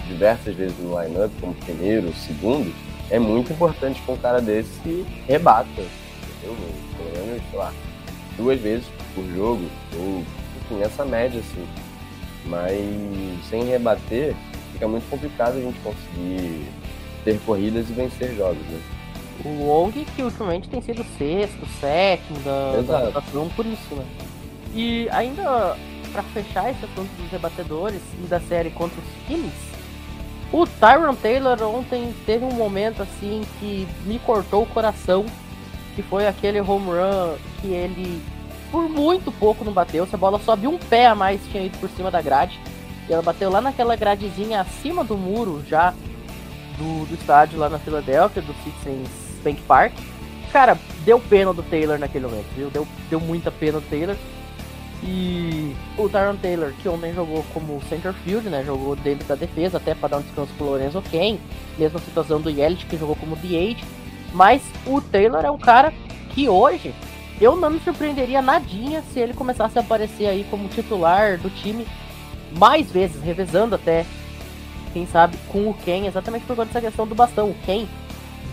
diversas 0.08 0.56
vezes 0.56 0.78
no 0.80 1.02
lineup, 1.02 1.32
como 1.42 1.54
primeiro, 1.56 2.14
segundo, 2.14 2.74
é 3.10 3.20
muito 3.20 3.52
importante 3.52 4.02
que 4.02 4.12
um 4.12 4.18
cara 4.18 4.42
desse 4.42 5.06
rebata, 5.28 5.68
entendeu? 5.70 6.56
Pelo 6.98 7.28
menos, 7.28 7.44
sei 7.50 7.60
lá, 7.60 7.74
duas 8.38 8.60
vezes 8.60 8.86
por 9.14 9.26
jogo, 9.36 9.66
ou 9.98 10.24
enfim, 10.62 10.82
essa 10.82 11.04
média 11.04 11.40
assim. 11.40 11.68
Mas 12.46 12.80
sem 13.50 13.66
rebater, 13.66 14.34
fica 14.72 14.88
muito 14.88 15.08
complicado 15.10 15.58
a 15.58 15.62
gente 15.62 15.78
conseguir 15.80 16.68
ter 17.24 17.40
corridas 17.46 17.90
e 17.90 17.94
vencer 17.94 18.36
jogos, 18.36 18.64
né? 18.68 18.82
O 19.44 19.66
Wong, 19.66 20.06
que 20.16 20.24
ultimamente 20.24 20.70
tem 20.70 20.82
sido 20.82 21.06
sexto, 21.18 21.66
sétimo 21.80 22.40
da, 22.40 22.82
da 22.82 23.00
rotação 23.06 23.50
por 23.50 23.66
isso, 23.66 23.96
né? 23.96 24.06
E 24.74 25.10
ainda 25.10 25.76
para 26.12 26.24
fechar 26.24 26.70
esse 26.70 26.84
assunto 26.84 27.10
dos 27.18 27.32
rebatedores 27.32 28.02
e 28.22 28.28
da 28.28 28.40
série 28.40 28.70
contra 28.70 29.00
os 29.00 29.28
Phillies, 29.28 29.54
o 30.52 30.68
Tyron 30.68 31.16
Taylor 31.16 31.62
ontem 31.64 32.14
teve 32.26 32.44
um 32.44 32.54
momento 32.54 33.02
assim 33.02 33.44
que 33.60 33.88
me 34.06 34.20
cortou 34.20 34.64
o 34.64 34.68
coração, 34.68 35.26
que 35.96 36.04
foi 36.04 36.28
aquele 36.28 36.60
home 36.60 36.88
run 36.88 37.36
que 37.62 37.68
ele 37.68 38.22
por 38.70 38.88
muito 38.88 39.32
pouco 39.34 39.66
não 39.66 39.74
bateu, 39.74 40.08
se 40.08 40.16
a 40.16 40.18
bola 40.18 40.40
sobe 40.40 40.66
um 40.66 40.78
pé 40.78 41.08
a 41.08 41.16
mais 41.16 41.42
tinha 41.52 41.64
ido 41.64 41.78
por 41.78 41.90
cima 41.90 42.10
da 42.10 42.22
grade, 42.22 42.58
e 43.10 43.14
ela 43.14 43.22
bateu 43.22 43.50
lá 43.50 43.60
naquela 43.60 43.98
gradezinha 43.98 44.62
acima 44.62 45.04
do 45.04 45.18
muro 45.18 45.62
já 45.68 45.94
do, 46.78 47.06
do 47.06 47.14
estádio 47.16 47.60
lá 47.60 47.70
na 47.70 47.80
Filadélfia, 47.80 48.42
do 48.42 48.54
Citizens 48.64 49.31
Bank 49.42 49.62
Park. 49.64 49.94
Cara, 50.52 50.78
deu 51.06 51.20
pena 51.20 51.54
do 51.54 51.64
Taylor 51.64 51.98
naquele 51.98 52.26
momento, 52.26 52.48
viu? 52.56 52.70
Deu, 52.70 52.88
deu 53.10 53.20
muita 53.20 53.52
pena 53.52 53.80
do 53.80 53.90
Taylor. 53.90 54.16
E 55.04 55.76
o 55.98 56.08
Tyron 56.08 56.36
Taylor, 56.36 56.74
que 56.82 56.88
ontem 56.88 57.14
jogou 57.14 57.44
como 57.54 57.82
center 57.90 58.14
field, 58.14 58.50
né? 58.50 58.64
Jogou 58.64 58.96
dentro 58.96 59.28
da 59.28 59.36
defesa, 59.36 59.78
até 59.78 59.96
para 59.96 60.10
dar 60.10 60.18
um 60.18 60.22
descanso 60.22 60.54
pro 60.58 60.68
Lorenzo 60.68 61.02
Ken. 61.10 61.40
Mesma 61.78 62.00
situação 62.00 62.40
do 62.40 62.50
Yelich, 62.50 62.86
que 62.86 62.98
jogou 62.98 63.16
como 63.16 63.36
DH. 63.36 63.84
Mas 64.34 64.62
o 64.86 65.02
Taylor 65.02 65.44
é 65.44 65.50
um 65.50 65.58
cara 65.58 65.92
que 66.30 66.48
hoje 66.48 66.94
eu 67.40 67.56
não 67.56 67.72
me 67.72 67.80
surpreenderia 67.80 68.42
nadinha 68.42 69.04
se 69.12 69.20
ele 69.20 69.34
começasse 69.34 69.78
a 69.78 69.82
aparecer 69.82 70.28
aí 70.28 70.46
como 70.50 70.70
titular 70.70 71.40
do 71.40 71.50
time 71.50 71.88
mais 72.52 72.92
vezes, 72.92 73.22
revezando 73.24 73.74
até, 73.74 74.06
quem 74.94 75.08
sabe, 75.08 75.38
com 75.48 75.70
o 75.70 75.74
Ken, 75.74 76.06
exatamente 76.06 76.46
por 76.46 76.56
conta 76.56 76.68
dessa 76.68 76.82
questão 76.82 77.08
do 77.08 77.16
bastão. 77.16 77.50
O 77.50 77.56
Ken 77.66 77.88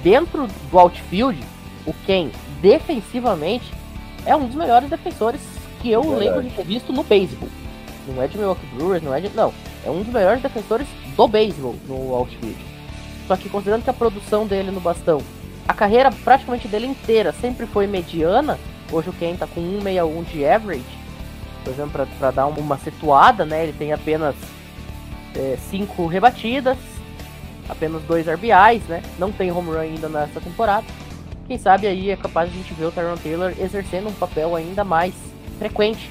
dentro 0.02 0.46
do 0.70 0.78
outfield, 0.78 1.38
o 1.86 1.92
Ken, 2.06 2.30
defensivamente, 2.60 3.72
é 4.24 4.34
um 4.34 4.46
dos 4.46 4.54
melhores 4.54 4.88
defensores 4.88 5.40
que 5.80 5.90
eu 5.90 6.02
Verdade. 6.02 6.24
lembro 6.24 6.42
de 6.42 6.50
ter 6.50 6.64
visto 6.64 6.92
no 6.92 7.02
beisebol. 7.02 7.48
Não 8.06 8.22
é 8.22 8.26
de 8.26 8.38
Milwaukee 8.38 8.66
Brewers, 8.74 9.02
não 9.02 9.14
é 9.14 9.20
de. 9.20 9.28
Não. 9.30 9.52
é 9.84 9.90
um 9.90 10.02
dos 10.02 10.12
melhores 10.12 10.42
defensores 10.42 10.86
do 11.16 11.28
beisebol 11.28 11.74
no 11.86 12.14
outfield. 12.14 12.56
Só 13.26 13.36
que 13.36 13.48
considerando 13.48 13.84
que 13.84 13.90
a 13.90 13.94
produção 13.94 14.46
dele 14.46 14.70
no 14.70 14.80
bastão, 14.80 15.20
a 15.66 15.74
carreira 15.74 16.10
praticamente 16.10 16.66
dele 16.66 16.86
inteira 16.86 17.32
sempre 17.32 17.66
foi 17.66 17.86
mediana, 17.86 18.58
hoje 18.90 19.10
o 19.10 19.12
Ken 19.12 19.36
tá 19.36 19.46
com 19.46 19.60
1,61 19.60 20.24
de 20.24 20.46
average, 20.46 20.98
por 21.62 21.72
exemplo, 21.72 22.08
para 22.18 22.30
dar 22.30 22.46
uma 22.46 22.78
situada, 22.78 23.44
né? 23.44 23.64
Ele 23.64 23.74
tem 23.74 23.92
apenas 23.92 24.34
5 25.70 26.02
é, 26.02 26.06
rebatidas, 26.06 26.78
apenas 27.68 28.02
2 28.02 28.26
RBIs, 28.26 28.82
né? 28.88 29.02
Não 29.18 29.30
tem 29.30 29.50
home 29.52 29.70
run 29.70 29.78
ainda 29.78 30.08
nessa 30.08 30.40
temporada. 30.40 30.86
Quem 31.46 31.58
sabe 31.58 31.86
aí 31.86 32.10
é 32.10 32.16
capaz 32.16 32.50
de 32.50 32.58
a 32.58 32.62
gente 32.62 32.74
ver 32.74 32.86
o 32.86 32.92
Tyron 32.92 33.16
Taylor 33.16 33.52
exercendo 33.58 34.08
um 34.08 34.12
papel 34.12 34.54
ainda 34.54 34.84
mais 34.84 35.14
frequente 35.58 36.10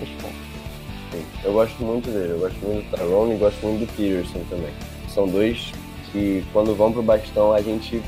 neste 0.00 0.16
ponto. 0.16 0.34
Eu 1.44 1.52
gosto 1.52 1.82
muito 1.82 2.10
dele, 2.10 2.32
eu 2.32 2.38
gosto 2.38 2.58
muito 2.64 2.90
do 2.90 2.96
Tyron 2.96 3.32
e 3.32 3.36
gosto 3.36 3.66
muito 3.66 3.80
do 3.80 3.92
Peterson 3.92 4.40
também. 4.48 4.72
São 5.08 5.28
dois 5.28 5.72
que 6.10 6.44
quando 6.52 6.74
vão 6.74 6.92
pro 6.92 7.02
bastão 7.02 7.52
a 7.52 7.60
gente 7.60 8.02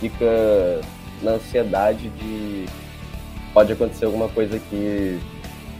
fica 0.00 0.80
na 1.22 1.32
ansiedade 1.32 2.08
de 2.08 2.66
pode 3.52 3.72
acontecer 3.72 4.06
alguma 4.06 4.28
coisa 4.28 4.56
aqui 4.56 5.20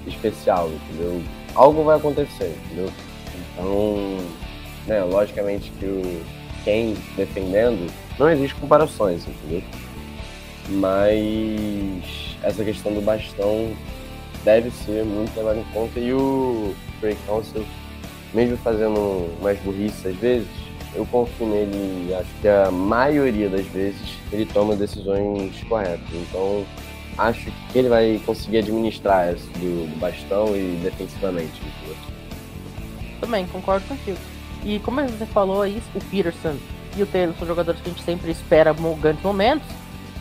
especial, 0.07 0.69
entendeu? 0.69 1.23
Algo 1.55 1.85
vai 1.85 1.97
acontecer, 1.97 2.57
entendeu? 2.65 2.91
Então, 3.35 4.19
né, 4.87 5.03
logicamente 5.05 5.71
que 5.79 5.87
o 5.87 6.23
quem 6.65 6.97
defendendo, 7.17 7.91
não 8.19 8.31
existe 8.31 8.55
comparações, 8.57 9.27
entendeu? 9.27 9.63
Mas 10.69 12.37
essa 12.43 12.65
questão 12.65 12.93
do 12.95 13.01
bastão 13.01 13.73
deve 14.45 14.71
ser 14.71 15.05
muito 15.05 15.37
levada 15.37 15.61
em 15.61 15.65
conta 15.73 15.99
e 15.99 16.13
o 16.13 16.75
Free 17.01 17.17
Council, 17.27 17.65
mesmo 18.33 18.57
fazendo 18.59 19.29
mais 19.43 19.59
burrice 19.61 20.09
às 20.09 20.17
vezes, 20.17 20.49
eu 20.95 21.07
confio 21.07 21.47
nele 21.47 22.15
acho 22.15 22.29
que 22.41 22.49
a 22.49 22.71
maioria 22.71 23.49
das 23.49 23.67
vezes 23.67 24.19
ele 24.31 24.45
toma 24.47 24.77
decisões 24.77 25.63
corretas. 25.65 26.07
Então 26.13 26.65
acho 27.17 27.51
que 27.71 27.79
ele 27.79 27.89
vai 27.89 28.21
conseguir 28.25 28.59
administrar 28.59 29.35
isso 29.35 29.49
do, 29.55 29.99
bastão 29.99 30.57
e 30.57 30.79
defensivamente. 30.83 31.61
Também, 33.21 33.47
concordo 33.47 33.87
contigo. 33.87 34.19
E 34.65 34.79
como 34.79 35.03
você 35.03 35.27
falou 35.27 35.63
aí, 35.63 35.83
o 35.95 36.01
Peterson 36.05 36.57
e 36.97 37.03
o 37.03 37.07
Taylor 37.07 37.35
são 37.39 37.47
jogadores 37.47 37.81
que 37.81 37.89
a 37.89 37.93
gente 37.93 38.05
sempre 38.05 38.31
espera 38.31 38.75
grandes 39.01 39.23
momentos. 39.23 39.67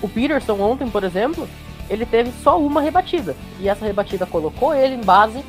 O 0.02 0.10
Peterson 0.10 0.60
ontem, 0.60 0.90
por 0.90 1.04
exemplo, 1.04 1.48
ele 1.90 2.06
teve 2.06 2.32
só 2.44 2.60
uma 2.60 2.82
rebatida. 2.82 3.36
E 3.60 3.70
essa 3.70 3.86
rebatida 3.86 4.26
colocou 4.26 4.74
ele 4.74 4.96
em 4.96 5.04
base 5.04 5.44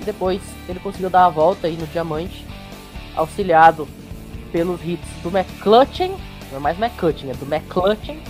e 0.00 0.04
depois 0.04 0.40
ele 0.68 0.80
conseguiu 0.80 1.10
dar 1.10 1.26
a 1.26 1.28
volta 1.28 1.66
aí 1.66 1.76
no 1.76 1.86
diamante, 1.88 2.46
auxiliado 3.14 3.86
pelos 4.50 4.80
hits 4.82 5.08
do 5.22 5.28
McClutchen, 5.28 6.14
não 6.50 6.58
é 6.58 6.60
mais 6.60 6.78
McCutchen, 6.78 7.30
é 7.30 7.34
do 7.34 7.44
McClutchen 7.44 8.22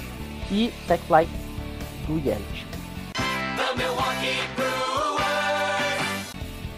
e 0.51 0.73
Sackfly 0.87 1.29
do 2.07 2.19
Yelich. 2.19 2.67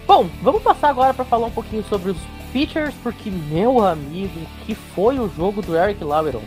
Bom, 0.07 0.29
vamos 0.43 0.61
passar 0.63 0.91
agora 0.91 1.15
para 1.15 1.25
falar 1.25 1.47
um 1.47 1.53
pouquinho 1.53 1.85
sobre 1.85 2.11
os 2.11 2.19
pitchers, 2.53 2.95
porque, 3.03 3.31
meu 3.31 3.85
amigo, 3.85 4.41
que 4.67 4.75
foi 4.75 5.19
o 5.19 5.29
jogo 5.29 5.63
do 5.63 5.77
Eric 5.77 6.03
Laueron? 6.03 6.43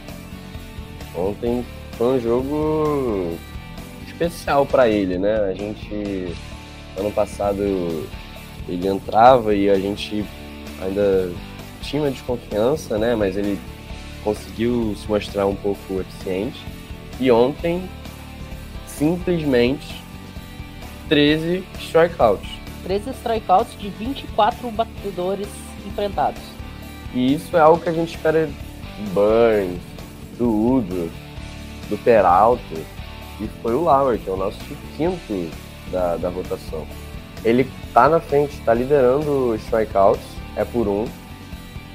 Ontem 1.15 1.65
foi 1.97 2.17
um 2.17 2.19
jogo 2.19 3.37
especial 4.07 4.65
para 4.65 4.87
ele, 4.87 5.17
né? 5.17 5.35
A 5.39 5.53
gente, 5.53 6.33
ano 6.97 7.11
passado, 7.11 8.07
ele 8.67 8.87
entrava 8.87 9.53
e 9.53 9.69
a 9.69 9.79
gente 9.79 10.25
ainda 10.81 11.31
tinha 11.81 12.01
uma 12.01 12.11
desconfiança, 12.11 12.97
né? 12.97 13.15
Mas 13.15 13.37
ele 13.37 13.59
conseguiu 14.23 14.95
se 14.97 15.07
mostrar 15.07 15.45
um 15.45 15.55
pouco 15.55 15.99
eficiente. 15.99 16.59
E 17.19 17.29
ontem, 17.31 17.87
simplesmente, 18.87 20.01
13 21.09 21.63
strikeouts. 21.79 22.49
13 22.83 23.11
strikeouts 23.11 23.77
de 23.77 23.89
24 23.89 24.69
batedores 24.71 25.47
enfrentados. 25.85 26.41
E 27.13 27.33
isso 27.33 27.55
é 27.55 27.59
algo 27.59 27.81
que 27.81 27.89
a 27.89 27.93
gente 27.93 28.15
espera 28.15 28.47
do 28.47 29.13
Burns, 29.13 29.81
do 30.37 30.49
Udo, 30.49 31.11
do 31.89 31.97
Peralta, 32.03 32.61
e 33.39 33.47
foi 33.61 33.73
o 33.75 33.83
Lauer, 33.83 34.19
que 34.19 34.29
é 34.29 34.33
o 34.33 34.37
nosso 34.37 34.59
quinto 34.97 35.49
da, 35.91 36.15
da 36.17 36.29
rotação. 36.29 36.85
Ele 37.43 37.69
tá 37.93 38.07
na 38.07 38.19
frente, 38.19 38.59
tá 38.61 38.73
liderando 38.73 39.51
os 39.51 39.61
strikeouts, 39.63 40.25
é 40.55 40.63
por 40.63 40.87
um, 40.87 41.05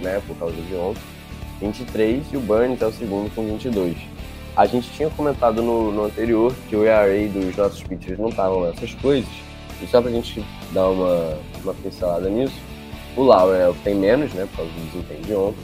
né, 0.01 0.21
por 0.27 0.37
causa 0.37 0.55
de 0.55 0.75
ontem, 0.75 1.01
23, 1.61 2.25
e 2.33 2.37
o 2.37 2.41
Burns 2.41 2.81
é 2.81 2.87
o 2.87 2.93
segundo 2.93 3.35
com 3.35 3.47
22. 3.47 3.97
A 4.57 4.67
gente 4.67 4.91
tinha 4.91 5.09
comentado 5.11 5.63
no, 5.63 5.93
no 5.93 6.05
anterior 6.05 6.53
que 6.69 6.77
o 6.77 6.85
ERA 6.85 7.29
dos 7.29 7.57
nossos 7.57 7.83
pitchers 7.83 8.19
não 8.19 8.29
estavam 8.29 8.63
nessas 8.63 8.95
coisas, 8.95 9.31
e 9.81 9.87
só 9.87 10.03
pra 10.03 10.11
gente 10.11 10.45
dar 10.73 10.89
uma, 10.89 11.39
uma 11.63 11.75
pincelada 11.75 12.29
nisso, 12.29 12.55
o 13.19 13.25
Lauer 13.25 13.61
é 13.61 13.75
tem 13.83 13.97
menos, 13.97 14.33
né, 14.33 14.47
por 14.51 14.59
causa 14.59 14.71
do 14.71 14.87
desempenho 14.93 15.23
de 15.23 15.35
ontem, 15.35 15.59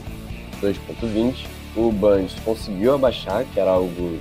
2.20. 0.61 1.45
O 1.77 1.89
Burns 1.89 2.35
conseguiu 2.43 2.95
abaixar, 2.95 3.45
que 3.53 3.59
era 3.59 3.71
algo 3.71 4.19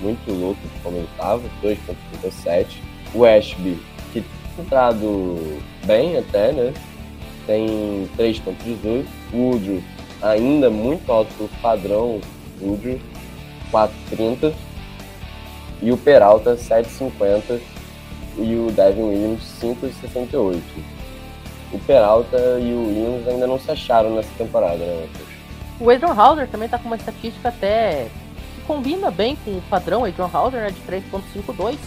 muito 0.00 0.30
louco 0.30 0.60
de 0.62 0.80
como 0.80 0.96
ele 0.96 1.08
estava, 1.10 1.42
2.37. 1.64 2.76
O 3.12 3.24
Ashby, 3.24 3.76
que 4.12 4.20
tem 4.20 4.24
entrado 4.64 5.60
bem 5.84 6.16
até, 6.16 6.52
né, 6.52 6.72
tem 7.44 8.08
3.18. 8.16 9.04
O 9.32 9.36
Woodrow, 9.36 9.82
ainda 10.22 10.70
muito 10.70 11.10
alto 11.10 11.32
para 11.34 11.44
o 11.44 11.48
padrão 11.60 12.20
Woodrow, 12.62 13.00
4.30. 13.72 14.54
E 15.82 15.90
o 15.90 15.96
Peralta, 15.96 16.54
7.50. 16.54 17.60
E 18.38 18.54
o 18.54 18.70
Devin 18.70 19.02
Williams, 19.02 19.40
5.68 19.60 20.99
o 21.72 21.78
Peralta 21.78 22.36
e 22.60 22.72
o 22.72 22.86
Williams 22.86 23.28
ainda 23.28 23.46
não 23.46 23.58
se 23.58 23.70
acharam 23.70 24.14
nessa 24.14 24.30
temporada, 24.36 24.78
né, 24.78 25.06
Matheus? 25.06 25.28
O 25.80 25.90
Adrian 25.90 26.12
Hauser 26.12 26.48
também 26.48 26.68
tá 26.68 26.78
com 26.78 26.86
uma 26.86 26.96
estatística 26.96 27.48
até 27.48 28.08
que 28.54 28.60
combina 28.66 29.10
bem 29.10 29.36
com 29.44 29.52
o 29.52 29.62
padrão 29.62 30.04
Adrian 30.04 30.28
Hauser, 30.32 30.60
né, 30.60 30.70
de 30.70 30.80
3.52. 30.82 31.78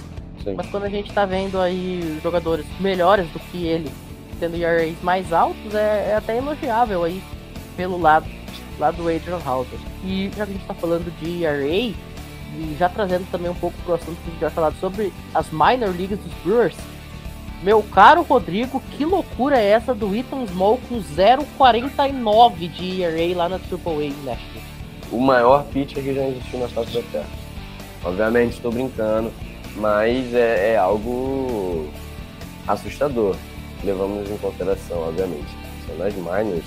Mas 0.56 0.70
quando 0.70 0.84
a 0.84 0.90
gente 0.90 1.14
tá 1.14 1.26
vendo 1.26 1.60
aí 1.60 2.20
jogadores 2.22 2.66
melhores 2.80 3.30
do 3.30 3.40
que 3.40 3.66
ele, 3.66 3.90
tendo 4.40 4.58
ERAs 4.58 5.02
mais 5.02 5.32
altos, 5.32 5.74
é, 5.74 6.10
é 6.10 6.16
até 6.16 6.38
elogiável 6.38 7.04
aí 7.04 7.24
pelo 7.78 7.98
lado, 8.00 8.26
lado 8.78 8.98
do 8.98 9.10
Adrian 9.10 9.40
Hauser. 9.46 9.80
E 10.04 10.30
já 10.36 10.46
que 10.46 10.52
a 10.52 10.56
gente 10.56 10.66
tá 10.66 10.74
falando 10.74 11.10
de 11.20 11.44
ERA, 11.44 11.96
e 12.56 12.76
já 12.78 12.90
trazendo 12.90 13.30
também 13.32 13.50
um 13.50 13.56
pouco 13.56 13.76
pro 13.84 13.96
assunto 13.96 14.18
que 14.18 14.28
a 14.28 14.32
gente 14.32 14.42
vai 14.42 14.50
falar 14.50 14.74
sobre 14.74 15.14
as 15.34 15.50
minor 15.52 15.96
leagues 15.96 16.20
dos 16.20 16.34
Brewers, 16.44 16.76
meu 17.64 17.82
caro 17.82 18.24
Rodrigo, 18.24 18.82
que 18.92 19.06
loucura 19.06 19.58
é 19.58 19.70
essa 19.70 19.96
do 19.96 20.14
Ethan 20.14 20.46
Small 20.48 20.80
com 20.90 21.02
0,49 21.02 22.70
de 22.70 23.02
ERA 23.02 23.38
lá 23.38 23.50
na 23.50 23.56
AAA 23.56 24.10
né? 24.26 24.38
O 25.10 25.20
maior 25.20 25.64
pitcher 25.66 26.04
que 26.04 26.14
já 26.14 26.28
existiu 26.28 26.60
na 26.60 26.68
face 26.68 26.94
da 26.94 27.02
Terra. 27.10 27.30
Obviamente 28.04 28.56
estou 28.56 28.70
brincando, 28.70 29.32
mas 29.78 30.34
é, 30.34 30.74
é, 30.74 30.78
algo 30.78 31.88
assustador. 32.68 33.38
Levamos 33.82 34.30
em 34.30 34.38
consideração, 34.38 35.08
obviamente. 35.08 35.48
São 35.88 35.98
das 35.98 36.14
minors, 36.16 36.66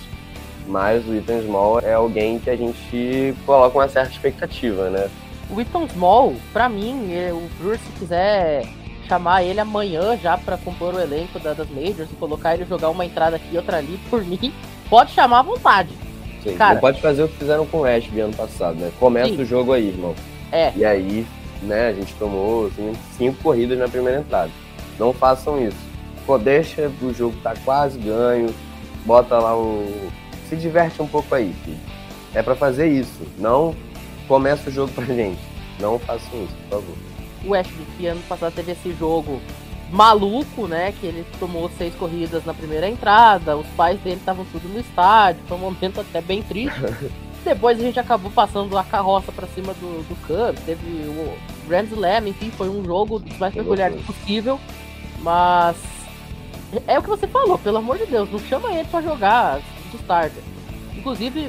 mas 0.67 1.07
o 1.07 1.15
Ethan 1.15 1.43
Small 1.43 1.81
é 1.81 1.93
alguém 1.93 2.39
que 2.39 2.49
a 2.49 2.57
gente 2.57 3.35
coloca 3.45 3.77
uma 3.77 3.89
certa 3.89 4.13
expectativa, 4.13 4.89
né? 4.89 5.11
O 5.51 5.61
Ethan 5.61 5.87
Small, 5.89 6.35
para 6.55 6.71
mim, 6.71 7.13
é, 7.13 7.33
o 7.35 7.43
Brewer 7.59 7.79
se 7.79 7.93
quiser 7.99 8.65
chamar 9.07 9.43
ele 9.43 9.61
amanhã 9.61 10.17
já 10.17 10.37
para 10.37 10.57
compor 10.57 10.95
o 10.95 11.01
elenco 11.01 11.39
da, 11.39 11.53
das 11.53 11.69
Majors 11.69 12.11
e 12.11 12.17
colocar 12.17 12.55
ele 12.55 12.65
jogar 12.65 12.91
uma 12.91 13.05
entrada 13.05 13.37
aqui 13.37 13.49
e 13.53 13.57
outra 13.57 13.79
ali, 13.79 13.99
por 14.11 14.23
mim, 14.27 14.53
pode 14.89 15.13
chamar 15.13 15.41
à 15.41 15.43
vontade. 15.43 15.91
Sim, 16.43 16.57
Cara, 16.57 16.79
pode 16.79 17.01
fazer 17.01 17.25
o 17.25 17.29
que 17.29 17.39
fizeram 17.39 17.67
com 17.67 17.79
o 17.79 17.85
Ashby 17.85 18.21
ano 18.21 18.35
passado, 18.35 18.77
né? 18.79 18.93
Começa 19.01 19.35
sim. 19.35 19.43
o 19.43 19.45
jogo 19.45 19.73
aí, 19.73 19.89
irmão. 19.89 20.15
É. 20.53 20.73
E 20.77 20.85
aí, 20.85 21.27
né, 21.63 21.89
a 21.89 21.93
gente 21.93 22.15
tomou 22.15 22.67
assim, 22.67 22.93
cinco 23.17 23.43
corridas 23.43 23.79
na 23.79 23.89
primeira 23.89 24.21
entrada. 24.21 24.51
Não 24.99 25.13
façam 25.13 25.61
isso. 25.61 25.77
Pô, 26.25 26.39
deixa 26.39 26.91
o 27.03 27.13
jogo 27.13 27.37
tá 27.43 27.55
quase 27.65 27.99
ganho, 27.99 28.55
bota 29.05 29.39
lá 29.39 29.57
o. 29.57 30.11
Se 30.49 30.57
diverte 30.57 31.03
um 31.03 31.07
pouco 31.07 31.35
aí, 31.35 31.53
filho. 31.65 31.79
É 32.35 32.43
para 32.43 32.55
fazer 32.55 32.87
isso. 32.89 33.27
Não 33.39 33.75
começa 34.29 34.69
o 34.69 34.73
jogo 34.73 34.93
pra 34.93 35.05
gente. 35.13 35.41
Não 35.81 35.99
façam 35.99 36.45
isso, 36.45 36.55
por 36.69 36.81
favor 36.81 37.16
o 37.45 37.55
Ashby, 37.55 37.85
que 37.97 38.07
ano 38.07 38.23
passado 38.29 38.55
teve 38.55 38.73
esse 38.73 38.93
jogo 38.95 39.41
maluco, 39.91 40.67
né? 40.67 40.93
Que 40.93 41.07
ele 41.07 41.25
tomou 41.39 41.71
seis 41.77 41.95
corridas 41.95 42.45
na 42.45 42.55
primeira 42.55 42.89
entrada, 42.89 43.57
os 43.57 43.67
pais 43.69 44.01
dele 44.01 44.17
estavam 44.17 44.45
tudo 44.47 44.69
no 44.69 44.81
estádio, 44.81 45.43
foi 45.47 45.57
um 45.57 45.61
momento 45.61 46.01
até 46.01 46.21
bem 46.21 46.43
triste. 46.43 46.81
Depois 47.45 47.79
a 47.79 47.83
gente 47.83 48.01
acabou 48.01 48.31
passando 48.31 48.77
a 48.77 48.83
carroça 48.83 49.31
para 49.31 49.47
cima 49.47 49.73
do, 49.75 50.03
do 50.09 50.17
Cubs, 50.27 50.61
teve 50.65 50.85
o 51.09 51.39
Grand 51.69 51.85
Slam, 51.85 52.29
enfim, 52.29 52.51
foi 52.51 52.69
um 52.69 52.85
jogo 52.85 53.21
dos 53.21 53.39
mais 53.39 53.55
peculiares 53.55 54.05
possível, 54.05 54.59
mas 55.21 55.77
é 56.89 56.99
o 56.99 57.03
que 57.03 57.09
você 57.09 57.29
falou, 57.29 57.57
pelo 57.57 57.79
amor 57.79 57.99
de 57.99 58.07
Deus, 58.07 58.29
não 58.33 58.41
chama 58.41 58.73
ele 58.73 58.89
para 58.89 59.01
jogar 59.01 59.61
de 59.91 59.97
starter. 59.97 60.43
Inclusive, 60.97 61.49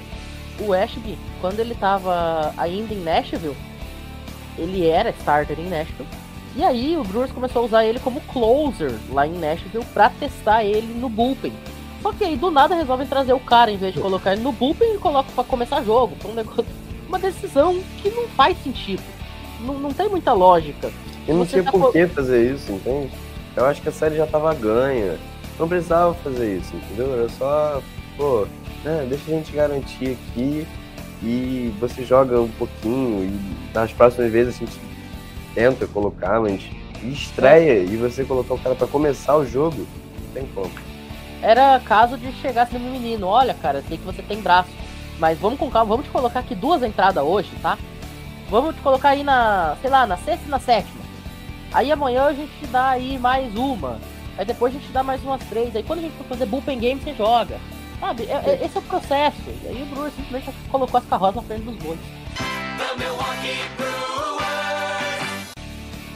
o 0.60 0.72
Ashby, 0.72 1.18
quando 1.42 1.60
ele 1.60 1.74
tava 1.74 2.54
ainda 2.58 2.94
em 2.94 3.02
Nashville, 3.02 3.58
ele 4.58 4.88
era 4.88 5.10
starter 5.12 5.60
em 5.60 5.70
Nashville. 5.70 6.08
E 6.56 6.64
aí 6.64 6.98
o 6.98 7.04
Brewers 7.04 7.32
começou 7.32 7.62
a 7.62 7.66
usar 7.66 7.86
ele 7.86 8.00
como 8.00 8.20
closer 8.22 8.92
lá 9.12 9.28
em 9.28 9.38
Nashville 9.38 9.86
para 9.94 10.10
testar 10.10 10.64
ele 10.64 10.94
no 11.00 11.08
bullpen. 11.08 11.54
Só 12.02 12.12
que 12.12 12.24
aí 12.24 12.36
do 12.36 12.50
nada 12.50 12.76
resolvem 12.76 13.06
trazer 13.06 13.34
o 13.34 13.40
cara, 13.40 13.70
em 13.70 13.78
vez 13.78 13.94
de 13.94 14.00
colocar 14.00 14.34
ele 14.34 14.42
no 14.42 14.52
bullpen, 14.52 14.90
ele 14.90 15.00
coloca 15.00 15.30
para 15.34 15.44
começar 15.44 15.84
jogo. 15.84 16.16
Foi 16.20 16.32
um 16.32 16.36
negócio, 16.36 16.66
uma 17.08 17.20
decisão 17.20 17.80
que 18.02 18.10
não 18.10 18.28
faz 18.30 18.58
sentido. 18.64 19.04
Não, 19.62 19.76
não 19.76 19.94
tem 19.94 20.10
muita 20.10 20.34
lógica. 20.34 20.92
E 21.28 21.32
não 21.32 21.46
Você 21.46 21.62
tinha 21.62 21.64
tá 21.64 21.72
por 21.72 21.92
que 21.92 22.08
fazer 22.08 22.54
isso, 22.54 22.72
entende? 22.72 23.12
Eu 23.56 23.66
acho 23.66 23.82
que 23.82 23.90
a 23.90 23.92
série 23.92 24.16
já 24.16 24.26
tava 24.26 24.54
ganha. 24.54 25.18
Não 25.60 25.68
precisava 25.68 26.14
fazer 26.16 26.58
isso, 26.58 26.76
entendeu? 26.76 27.14
Era 27.14 27.30
só, 27.30 27.82
pô, 28.16 28.48
né, 28.84 29.06
deixa 29.10 29.24
a 29.28 29.34
gente 29.34 29.52
garantir 29.52 30.18
aqui 30.32 30.68
e 31.22 31.74
você 31.80 32.04
joga 32.04 32.40
um 32.40 32.50
pouquinho 32.50 33.24
e 33.26 33.74
nas 33.74 33.92
próximas 33.92 34.32
vezes 34.32 34.56
a 34.56 34.60
gente 34.60 34.80
tenta 35.54 35.88
colocar, 35.88 36.40
mas 36.40 36.62
estreia 37.04 37.80
e 37.80 37.96
você 37.98 38.24
colocar 38.24 38.54
o 38.54 38.60
cara 38.60 38.76
pra 38.76 38.88
começar 38.88 39.36
o 39.36 39.46
jogo, 39.46 39.88
não 40.22 40.34
tem 40.34 40.46
como. 40.54 40.72
Era 41.42 41.80
caso 41.80 42.18
de 42.18 42.32
chegar 42.34 42.64
assim 42.64 42.78
no 42.78 42.92
menino, 42.92 43.28
olha 43.28 43.54
cara, 43.54 43.84
sei 43.88 43.98
que 43.98 44.06
você 44.06 44.22
tem 44.22 44.42
braço, 44.42 44.70
mas 45.20 45.38
vamos 45.40 45.60
com 45.60 45.70
calma, 45.70 45.90
vamos 45.90 46.06
te 46.06 46.12
colocar 46.12 46.40
aqui 46.40 46.56
duas 46.56 46.84
entradas 46.84 47.24
hoje, 47.24 47.50
tá? 47.62 47.78
Vamos 48.50 48.76
te 48.76 48.82
colocar 48.82 49.10
aí 49.10 49.24
na, 49.24 49.76
sei 49.82 49.90
lá, 49.90 50.08
na 50.08 50.18
sexta 50.18 50.46
e 50.48 50.50
na 50.50 50.60
sétima. 50.60 51.02
Aí 51.74 51.92
amanhã 51.92 52.26
a 52.26 52.34
gente 52.34 52.52
te 52.60 52.68
dá 52.68 52.90
aí 52.90 53.18
mais 53.18 53.54
uma. 53.56 54.00
Aí 54.38 54.46
depois 54.46 54.74
a 54.74 54.78
gente 54.78 54.88
te 54.88 54.94
dá 54.94 55.04
mais 55.04 55.22
umas 55.24 55.44
três. 55.46 55.76
Aí 55.76 55.84
quando 55.84 56.00
a 56.00 56.02
gente 56.04 56.16
for 56.16 56.26
fazer 56.26 56.46
bullpen 56.46 56.80
game, 56.80 57.02
você 57.02 57.14
joga. 57.14 57.60
Sabe? 58.00 58.24
É- 58.24 58.34
é- 58.34 58.66
esse 58.66 58.78
é 58.78 58.80
o 58.80 58.84
processo. 58.84 59.42
E 59.64 59.68
aí 59.68 59.84
o 59.84 59.86
Brewer 59.88 60.12
simplesmente 60.12 60.56
colocou 60.70 60.98
as 61.00 61.06
carroças 61.06 61.36
na 61.36 61.42
frente 61.44 61.64
dos 61.64 61.76
bois. 61.78 62.00
Brewers. 63.76 65.54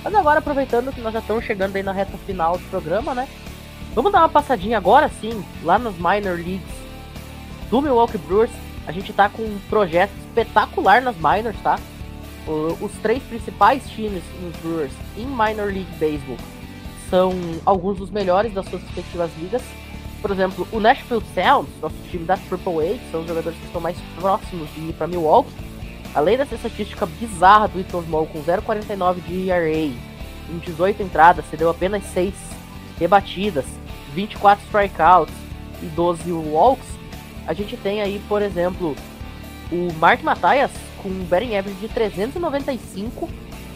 Mas 0.03 0.15
agora, 0.15 0.39
aproveitando 0.39 0.93
que 0.93 1.01
nós 1.01 1.13
já 1.13 1.19
estamos 1.19 1.43
chegando 1.45 1.75
aí 1.75 1.83
na 1.83 1.91
reta 1.91 2.17
final 2.25 2.57
do 2.57 2.63
programa, 2.69 3.13
né? 3.13 3.27
Vamos 3.93 4.11
dar 4.11 4.19
uma 4.19 4.29
passadinha 4.29 4.77
agora 4.77 5.09
sim, 5.19 5.43
lá 5.63 5.77
nas 5.77 5.95
minor 5.95 6.37
leagues 6.37 6.61
do 7.69 7.81
Milwaukee 7.81 8.17
Brewers. 8.17 8.51
A 8.87 8.91
gente 8.91 9.13
tá 9.13 9.29
com 9.29 9.43
um 9.43 9.59
projeto 9.69 10.11
espetacular 10.27 11.01
nas 11.01 11.15
minors, 11.17 11.59
tá? 11.61 11.79
Os 12.47 12.91
três 13.03 13.21
principais 13.23 13.87
times 13.89 14.23
nos 14.41 14.55
Brewers 14.57 14.91
em 15.15 15.25
Minor 15.25 15.67
League 15.67 15.91
Baseball 15.99 16.37
são 17.09 17.33
alguns 17.65 17.99
dos 17.99 18.09
melhores 18.09 18.53
das 18.53 18.65
suas 18.67 18.81
respectivas 18.81 19.29
ligas. 19.37 19.61
Por 20.21 20.31
exemplo, 20.31 20.67
o 20.71 20.79
Nashville 20.79 21.23
Sounds, 21.33 21.69
nosso 21.81 21.95
time 22.09 22.25
da 22.25 22.35
AAA, 22.35 22.97
que 22.99 23.11
são 23.11 23.21
os 23.21 23.27
jogadores 23.27 23.57
que 23.57 23.65
estão 23.65 23.81
mais 23.81 23.97
próximos 24.19 24.71
de 24.75 24.89
ir 24.89 24.93
para 24.93 25.07
Milwaukee. 25.07 25.51
Além 26.13 26.37
dessa 26.37 26.55
estatística 26.55 27.05
bizarra 27.05 27.67
do 27.67 27.79
Ethan 27.79 28.03
Small 28.03 28.27
com 28.27 28.43
0,49 28.43 29.21
de 29.21 29.49
ERA, 29.49 29.71
em 29.71 30.57
18 30.59 31.01
entradas, 31.01 31.45
cedeu 31.49 31.69
apenas 31.69 32.03
6 32.13 32.33
rebatidas, 32.99 33.65
24 34.13 34.63
strikeouts 34.65 35.33
e 35.81 35.85
12 35.85 36.31
walks, 36.31 36.85
a 37.47 37.53
gente 37.53 37.75
tem 37.77 38.01
aí, 38.01 38.21
por 38.27 38.41
exemplo, 38.41 38.95
o 39.71 39.91
Mark 39.93 40.21
Matias 40.21 40.71
com 41.01 41.09
um 41.09 41.23
batting 41.23 41.55
average 41.55 41.79
de 41.79 41.87
395, 41.87 43.29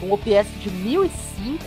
um 0.04 0.14
OPS 0.14 0.48
de 0.62 0.70
1005, 0.70 1.66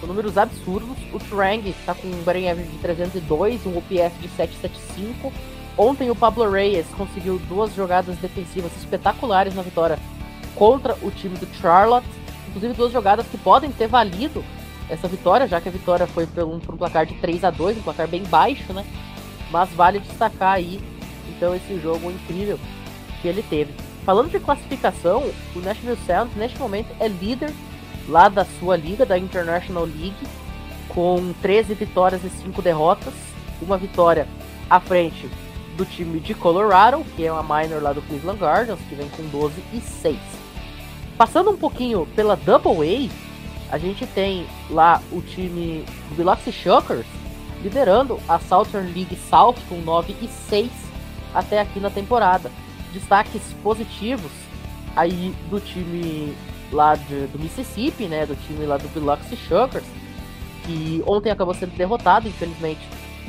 com 0.00 0.06
números 0.06 0.38
absurdos. 0.38 0.96
O 1.12 1.18
Trang 1.18 1.68
está 1.68 1.94
com 1.94 2.08
um 2.08 2.22
batting 2.22 2.48
average 2.48 2.70
de 2.70 2.78
302, 2.78 3.66
um 3.66 3.76
OPS 3.76 4.20
de 4.20 4.28
775. 4.28 5.32
Ontem 5.76 6.10
o 6.10 6.16
Pablo 6.16 6.50
Reyes 6.50 6.86
conseguiu 6.96 7.38
duas 7.48 7.74
jogadas 7.74 8.16
defensivas 8.18 8.76
espetaculares 8.76 9.54
na 9.54 9.62
vitória 9.62 9.98
contra 10.54 10.96
o 11.02 11.10
time 11.10 11.36
do 11.36 11.46
Charlotte. 11.60 12.08
Inclusive 12.48 12.74
duas 12.74 12.92
jogadas 12.92 13.26
que 13.26 13.38
podem 13.38 13.70
ter 13.70 13.86
valido 13.86 14.44
essa 14.88 15.06
vitória, 15.06 15.46
já 15.46 15.60
que 15.60 15.68
a 15.68 15.72
vitória 15.72 16.06
foi 16.06 16.26
por 16.26 16.44
um, 16.44 16.58
por 16.58 16.74
um 16.74 16.78
placar 16.78 17.06
de 17.06 17.14
3 17.14 17.44
a 17.44 17.50
2 17.50 17.78
um 17.78 17.82
placar 17.82 18.08
bem 18.08 18.24
baixo, 18.24 18.72
né? 18.72 18.84
Mas 19.50 19.70
vale 19.70 20.00
destacar 20.00 20.54
aí, 20.54 20.80
então, 21.28 21.54
esse 21.54 21.80
jogo 21.80 22.10
incrível 22.10 22.58
que 23.22 23.28
ele 23.28 23.42
teve. 23.42 23.72
Falando 24.04 24.30
de 24.30 24.40
classificação, 24.40 25.30
o 25.54 25.58
Nashville 25.60 25.98
Sounds 26.06 26.34
neste 26.36 26.58
momento 26.58 26.88
é 26.98 27.06
líder 27.06 27.52
lá 28.10 28.28
da 28.28 28.44
sua 28.44 28.76
liga, 28.76 29.06
da 29.06 29.16
International 29.16 29.84
League, 29.84 30.26
com 30.88 31.32
13 31.40 31.74
vitórias 31.74 32.24
e 32.24 32.28
5 32.28 32.60
derrotas, 32.60 33.14
uma 33.62 33.78
vitória 33.78 34.26
à 34.68 34.80
frente 34.80 35.30
do 35.76 35.84
time 35.84 36.18
de 36.18 36.34
Colorado, 36.34 37.04
que 37.16 37.24
é 37.24 37.32
uma 37.32 37.42
minor 37.42 37.80
lá 37.80 37.92
do 37.92 38.02
Cleveland 38.02 38.40
Guardians, 38.40 38.80
que 38.88 38.94
vem 38.94 39.08
com 39.10 39.22
12 39.28 39.62
e 39.72 39.80
6. 39.80 40.18
Passando 41.16 41.50
um 41.50 41.56
pouquinho 41.56 42.06
pela 42.16 42.34
Double 42.34 43.10
A, 43.70 43.74
a 43.74 43.78
gente 43.78 44.04
tem 44.06 44.46
lá 44.68 45.00
o 45.12 45.22
time 45.22 45.84
do 46.08 46.16
Biloxi 46.16 46.50
Shockers 46.50 47.06
liderando 47.62 48.18
a 48.28 48.38
Southern 48.38 48.92
League 48.92 49.16
South 49.28 49.56
com 49.68 49.76
9 49.76 50.16
e 50.20 50.28
6 50.28 50.70
até 51.32 51.60
aqui 51.60 51.78
na 51.78 51.90
temporada. 51.90 52.50
Destaques 52.92 53.42
positivos 53.62 54.32
aí 54.96 55.34
do 55.48 55.60
time 55.60 56.34
lá 56.72 56.94
de- 56.94 57.26
do 57.26 57.38
Mississippi, 57.38 58.04
né, 58.04 58.26
do 58.26 58.36
time 58.46 58.64
lá 58.66 58.76
do 58.76 58.88
Biloxi 58.88 59.36
Shockers, 59.36 59.84
que 60.64 61.02
ontem 61.06 61.30
acabou 61.30 61.54
sendo 61.54 61.76
derrotado, 61.76 62.28
infelizmente, 62.28 62.80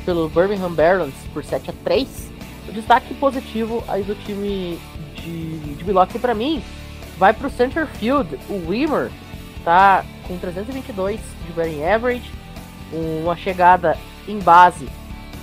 pelo 0.04 0.28
Birmingham 0.28 0.72
Barons 0.72 1.14
por 1.32 1.44
7 1.44 1.70
a 1.70 1.74
3. 1.84 2.30
O 2.68 2.72
destaque 2.72 3.14
positivo 3.14 3.82
aí 3.88 4.02
do 4.02 4.14
time 4.14 4.78
de, 5.16 5.58
de 5.76 5.84
Biloxi 5.84 6.18
para 6.18 6.34
mim 6.34 6.62
vai 7.18 7.32
pro 7.32 7.50
center 7.50 7.86
field, 7.86 8.38
o 8.48 8.68
Weimer 8.68 9.10
tá 9.64 10.04
com 10.26 10.36
322 10.38 11.20
de 11.46 11.52
batting 11.52 11.82
average, 11.84 12.30
uma 12.92 13.36
chegada 13.36 13.96
em 14.28 14.38
base 14.38 14.88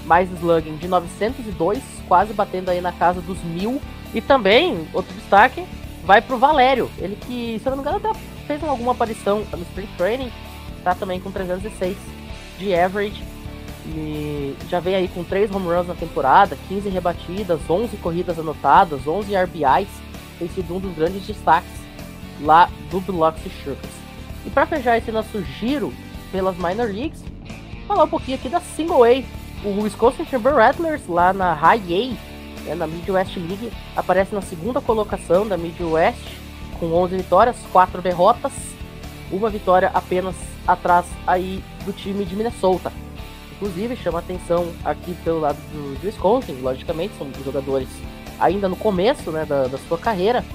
mais 0.06 0.32
slugging 0.32 0.78
de 0.78 0.88
902, 0.88 1.80
quase 2.08 2.34
batendo 2.34 2.70
aí 2.70 2.82
na 2.82 2.92
casa 2.92 3.22
dos 3.22 3.42
mil. 3.44 3.82
E 4.14 4.22
também, 4.22 4.88
outro 4.94 5.14
destaque, 5.14 5.64
vai 6.04 6.22
pro 6.22 6.38
Valério, 6.38 6.90
ele 6.98 7.16
que, 7.16 7.60
se 7.60 7.68
eu 7.68 7.72
não 7.72 7.78
me 7.78 7.82
engano, 7.84 7.98
até 7.98 8.18
fez 8.48 8.64
alguma 8.64 8.94
aparição 8.94 9.46
no 9.52 9.62
Spring 9.64 9.90
Training, 9.98 10.32
tá 10.84 10.96
também 10.96 11.20
com 11.20 11.32
306 11.32 11.98
de 12.58 12.74
average. 12.74 13.24
E 13.86 14.56
já 14.70 14.80
vem 14.80 14.96
aí 14.96 15.08
com 15.08 15.24
3 15.24 15.50
home 15.52 15.68
runs 15.68 15.88
na 15.88 15.96
temporada, 15.96 16.58
15 16.68 16.90
rebatidas, 16.90 17.60
11 17.68 17.98
corridas 17.98 18.38
anotadas, 18.38 19.08
11 19.08 19.36
RBIs. 19.36 19.90
Tem 20.38 20.48
sido 20.50 20.76
um 20.76 20.80
dos 20.80 20.94
grandes 20.96 21.26
destaques 21.26 21.72
lá 22.42 22.70
do 22.92 23.02
Biloxi 23.02 23.50
Sharks. 23.64 23.90
E 24.46 24.50
para 24.50 24.66
fechar 24.66 24.98
esse 24.98 25.12
nosso 25.12 25.42
giro 25.60 25.94
pelas 26.32 26.56
minor 26.58 26.88
leagues, 26.88 27.24
falar 27.88 28.04
um 28.04 28.10
pouquinho 28.10 28.38
aqui 28.38 28.50
da 28.50 28.60
Single 28.60 29.04
A. 29.04 29.24
O 29.64 29.82
Wisconsin 29.82 30.24
Timber 30.24 30.56
Rattlers 30.56 31.06
lá 31.08 31.34
na 31.34 31.54
High 31.54 31.82
A, 31.94 32.29
né, 32.70 32.76
na 32.76 32.88
Midwest 32.88 33.36
League, 33.38 33.72
aparece 33.96 34.34
na 34.34 34.42
segunda 34.42 34.80
colocação 34.80 35.48
da 35.48 35.58
Midwest 35.58 36.38
com 36.80 36.94
11 36.94 37.18
vitórias, 37.18 37.58
4 37.72 38.02
derrotas, 38.02 38.54
uma 39.32 39.50
vitória 39.50 39.92
apenas 39.94 40.36
atrás 40.68 41.06
aí 41.28 41.64
do 41.86 41.92
time 41.92 42.24
de 42.24 42.36
Minnesota. 42.36 42.92
Inclusive 43.56 43.98
chama 43.98 44.20
atenção 44.20 44.72
aqui 44.86 45.14
pelo 45.24 45.40
lado 45.40 45.58
do, 45.74 46.00
do 46.00 46.06
Wisconsin, 46.06 46.62
logicamente 46.62 47.14
são 47.18 47.28
jogadores 47.44 47.90
ainda 48.40 48.70
no 48.70 48.76
começo 48.76 49.32
né, 49.32 49.46
da, 49.46 49.68
da 49.68 49.78
sua 49.78 49.98
carreira, 49.98 50.46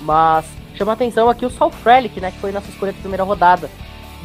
mas 0.00 0.46
chama 0.74 0.92
atenção 0.92 1.28
aqui 1.28 1.46
o 1.46 1.50
Saul 1.50 1.70
Frelick, 1.70 2.20
né, 2.20 2.32
que 2.32 2.38
foi 2.38 2.50
nossa 2.50 2.68
escolha 2.68 2.92
de 2.92 2.98
primeira 2.98 3.22
rodada 3.22 3.70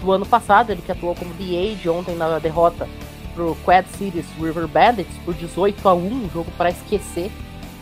do 0.01 0.11
ano 0.11 0.25
passado, 0.25 0.71
ele 0.71 0.81
que 0.81 0.91
atuou 0.91 1.13
como 1.13 1.33
DA 1.35 1.75
de 1.75 1.87
ontem 1.87 2.15
na 2.15 2.39
derrota 2.39 2.87
pro 3.35 3.55
Quad 3.63 3.85
Cities 3.97 4.25
River 4.39 4.67
Bandits 4.67 5.13
por 5.23 5.35
18 5.35 5.87
a 5.87 5.93
1, 5.93 5.99
um 6.07 6.29
jogo 6.33 6.49
para 6.57 6.71
esquecer 6.71 7.29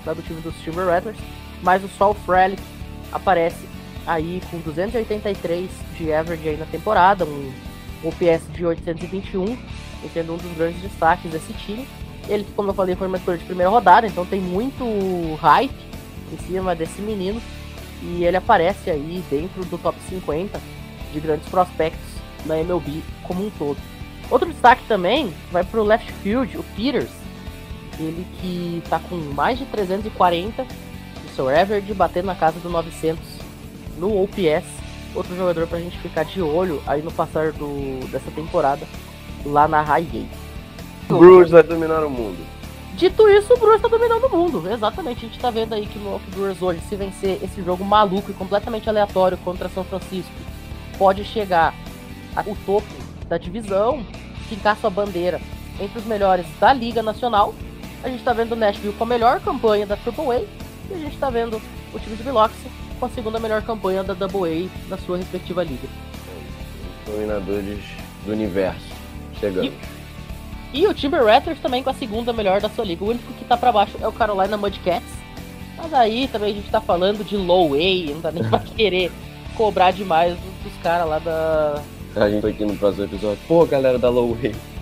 lá 0.05 0.13
do 0.13 0.21
time 0.21 0.41
dos 0.41 0.55
Timber 0.55 0.87
Rattlers, 0.87 1.17
mas 1.61 1.83
o 1.83 1.87
Saul 1.87 2.15
Frelick 2.25 2.61
aparece 3.11 3.65
aí 4.05 4.41
com 4.51 4.59
283 4.59 5.69
de 5.95 6.11
average 6.11 6.49
aí 6.49 6.57
na 6.57 6.65
temporada, 6.65 7.23
um 7.23 7.53
OPS 8.03 8.51
de 8.51 8.65
821, 8.65 9.45
e 10.03 10.09
sendo 10.13 10.33
um 10.33 10.37
dos 10.37 10.51
grandes 10.57 10.81
destaques 10.81 11.31
desse 11.31 11.53
time. 11.53 11.87
Ele, 12.27 12.45
como 12.55 12.69
eu 12.69 12.73
falei, 12.73 12.95
foi 12.95 13.07
uma 13.07 13.17
escolha 13.17 13.37
de 13.37 13.45
primeira 13.45 13.69
rodada, 13.69 14.07
então 14.07 14.25
tem 14.25 14.41
muito 14.41 14.83
hype 15.35 15.73
em 16.31 16.37
cima 16.45 16.75
desse 16.75 17.01
menino. 17.01 17.41
E 18.01 18.25
ele 18.25 18.35
aparece 18.35 18.89
aí 18.89 19.23
dentro 19.29 19.63
do 19.63 19.77
top 19.77 19.97
50 20.09 20.59
de 21.13 21.19
grandes 21.21 21.47
prospectos 21.47 22.13
da 22.45 22.59
MLB 22.59 23.01
como 23.23 23.45
um 23.45 23.49
todo. 23.51 23.77
Outro 24.29 24.49
destaque 24.49 24.83
também 24.87 25.33
vai 25.51 25.63
para 25.63 25.79
o 25.79 25.83
left 25.83 26.11
field, 26.23 26.57
o 26.57 26.63
Peters. 26.75 27.09
Ele 27.99 28.25
que 28.39 28.81
está 28.83 28.99
com 28.99 29.15
mais 29.15 29.59
de 29.59 29.65
340 29.65 30.63
no 30.63 31.29
seu 31.35 31.49
average, 31.49 31.93
batendo 31.93 32.25
na 32.25 32.35
casa 32.35 32.59
do 32.59 32.69
900 32.69 33.21
no 33.97 34.23
OPS. 34.23 34.65
Outro 35.13 35.35
jogador 35.35 35.67
para 35.67 35.77
a 35.77 35.81
gente 35.81 35.97
ficar 35.99 36.23
de 36.23 36.41
olho 36.41 36.81
aí 36.87 37.01
no 37.01 37.11
passar 37.11 37.51
do, 37.51 37.99
dessa 38.07 38.31
temporada 38.31 38.87
lá 39.45 39.67
na 39.67 39.81
High 39.81 40.03
Gate. 40.03 40.31
O 41.09 41.19
Brewers 41.19 41.51
vai 41.51 41.61
dominar 41.61 42.03
o 42.03 42.09
mundo. 42.09 42.39
Dito 42.95 43.27
isso, 43.27 43.53
o 43.53 43.57
Brewers 43.57 43.81
tá 43.81 43.87
dominando 43.87 44.25
o 44.25 44.29
mundo. 44.29 44.71
Exatamente, 44.71 45.25
a 45.25 45.29
gente 45.29 45.39
tá 45.39 45.51
vendo 45.51 45.73
aí 45.73 45.85
que 45.85 45.97
o 45.97 46.01
Milwaukee 46.01 46.31
Brewers 46.31 46.61
hoje, 46.61 46.81
se 46.87 46.95
vencer 46.95 47.39
esse 47.43 47.61
jogo 47.61 47.83
maluco 47.83 48.31
e 48.31 48.33
completamente 48.33 48.89
aleatório 48.89 49.37
contra 49.37 49.69
São 49.69 49.83
Francisco, 49.83 50.31
pode 50.97 51.23
chegar 51.23 51.75
ao 52.35 52.55
topo 52.65 53.02
da 53.27 53.37
divisão, 53.37 54.05
fincar 54.49 54.77
sua 54.77 54.89
bandeira 54.89 55.39
entre 55.79 55.99
os 55.99 56.05
melhores 56.05 56.45
da 56.59 56.73
Liga 56.73 57.01
Nacional. 57.01 57.53
A 58.03 58.09
gente 58.09 58.23
tá 58.23 58.33
vendo 58.33 58.51
o 58.51 58.55
Nashville 58.55 58.93
com 58.93 59.03
a 59.03 59.07
melhor 59.07 59.39
campanha 59.39 59.85
da 59.85 59.95
AAA 59.95 60.45
e 60.89 60.93
a 60.93 60.97
gente 60.97 61.17
tá 61.17 61.29
vendo 61.29 61.61
o 61.93 61.99
time 61.99 62.15
de 62.15 62.23
Biloxi 62.23 62.67
com 62.99 63.05
a 63.05 63.09
segunda 63.09 63.39
melhor 63.39 63.61
campanha 63.61 64.03
da 64.03 64.13
AA 64.13 64.69
na 64.87 64.97
sua 64.97 65.17
respectiva 65.17 65.63
liga. 65.63 65.87
Dominadores 67.05 67.83
do 68.25 68.31
universo. 68.31 68.87
Chegamos. 69.39 69.73
E 70.73 70.87
o 70.87 70.93
Timber 70.93 71.23
Raptors 71.23 71.59
também 71.59 71.83
com 71.83 71.89
a 71.89 71.93
segunda 71.93 72.33
melhor 72.33 72.61
da 72.61 72.69
sua 72.69 72.85
liga. 72.85 73.03
O 73.03 73.09
único 73.09 73.31
que 73.33 73.45
tá 73.45 73.55
pra 73.57 73.71
baixo 73.71 73.97
é 74.01 74.07
o 74.07 74.11
Carolina 74.11 74.57
Mudcats. 74.57 75.07
Mas 75.77 75.93
aí 75.93 76.27
também 76.27 76.51
a 76.51 76.55
gente 76.55 76.69
tá 76.69 76.79
falando 76.79 77.23
de 77.25 77.35
low 77.35 77.73
A, 77.73 78.13
não 78.13 78.21
dá 78.21 78.31
nem 78.31 78.43
pra 78.43 78.59
querer 78.75 79.11
cobrar 79.55 79.91
demais 79.91 80.37
dos 80.63 80.73
caras 80.81 81.07
lá 81.07 81.19
da. 81.19 81.81
A 82.15 82.29
gente 82.29 82.41
foi 82.41 82.51
aqui 82.51 82.65
no 82.65 82.75
próximo 82.77 83.05
episódio. 83.05 83.39
Pô, 83.47 83.65
galera 83.65 83.97
da 83.97 84.09
Low 84.09 84.35
A. 84.35 84.73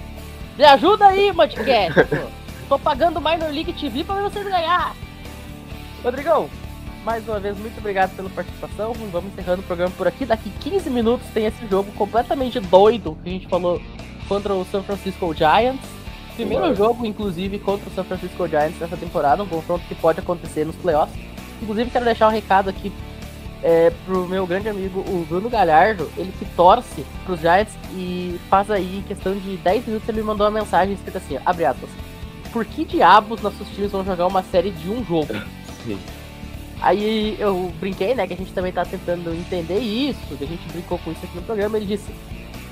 Me 0.58 0.66
ajuda 0.66 1.08
aí, 1.08 1.32
Mudcats! 1.32 1.96
pô. 2.10 2.42
Tô 2.70 2.80
pagando 2.80 3.22
Minor 3.22 3.52
League 3.52 3.74
TV 3.74 4.04
pra 4.04 4.16
ver 4.16 4.24
vocês 4.24 4.46
ganhar! 4.46 4.96
Rodrigão, 6.04 6.50
mais 7.06 7.28
uma 7.28 7.40
vez, 7.40 7.58
muito 7.58 7.78
obrigado 7.78 8.16
pela 8.16 8.30
participação. 8.30 8.94
Vamos 9.12 9.32
encerrando 9.32 9.62
o 9.62 9.66
programa 9.66 9.94
por 9.98 10.08
aqui. 10.08 10.26
Daqui 10.26 10.52
15 10.60 10.90
minutos 10.90 11.28
tem 11.34 11.46
esse 11.46 11.66
jogo 11.68 11.92
completamente 11.94 12.60
doido 12.60 13.18
que 13.24 13.30
a 13.30 13.34
gente 13.34 13.48
falou 13.48 13.82
contra 14.28 14.54
o 14.54 14.66
San 14.66 14.84
Francisco 14.84 15.34
Giants. 15.34 15.82
Primeiro 16.36 16.66
Ué. 16.66 16.76
jogo, 16.76 17.06
inclusive, 17.06 17.60
contra 17.60 17.90
o 17.90 17.94
San 17.94 18.04
Francisco 18.04 18.48
Giants 18.48 18.80
nessa 18.80 18.98
temporada, 18.98 19.44
um 19.44 19.48
confronto 19.48 19.86
que 19.88 19.96
pode 19.96 20.20
acontecer 20.20 20.66
nos 20.66 20.76
playoffs. 20.76 21.18
Inclusive, 21.62 21.90
quero 21.92 22.06
deixar 22.06 22.28
um 22.28 22.32
recado 22.32 22.70
aqui 22.70 22.92
é, 23.64 23.92
pro 24.06 24.28
meu 24.28 24.46
grande 24.48 24.70
amigo, 24.70 25.00
o 25.02 25.26
Bruno 25.28 25.50
Galhardo, 25.50 26.10
ele 26.18 26.34
que 26.38 26.46
torce 26.56 27.06
pros 27.26 27.40
Giants 27.40 27.74
e 27.94 28.40
faz 28.50 28.72
aí, 28.72 28.98
em 28.98 29.02
questão 29.04 29.34
de 29.36 29.58
10 29.58 29.88
minutos, 29.88 30.10
ele 30.10 30.22
me 30.22 30.28
mandou 30.28 30.48
uma 30.48 30.60
mensagem 30.60 30.94
escrita 30.94 31.20
assim, 31.20 31.38
ó, 31.38 31.42
abre 31.46 31.66
aspas, 31.66 31.90
por 32.52 32.66
que 32.66 32.84
diabos 32.84 33.42
nossos 33.42 33.68
times 33.70 33.92
vão 33.92 34.04
jogar 34.04 34.28
uma 34.28 34.44
série 34.44 34.72
de 34.72 34.90
um 34.90 35.04
jogo? 35.06 35.34
Sim. 35.86 35.98
Aí 36.82 37.38
eu 37.40 37.72
brinquei, 37.80 38.16
né, 38.16 38.26
que 38.26 38.34
a 38.34 38.38
gente 38.38 38.52
também 38.54 38.72
tá 38.72 38.84
tentando 38.84 39.34
entender 39.34 39.80
isso, 39.80 40.20
que 40.36 40.44
a 40.44 40.48
gente 40.48 40.68
brincou 40.70 40.98
com 40.98 41.12
isso 41.12 41.24
aqui 41.24 41.36
no 41.36 41.44
programa, 41.44 41.78
ele 41.78 41.86
disse, 41.86 42.12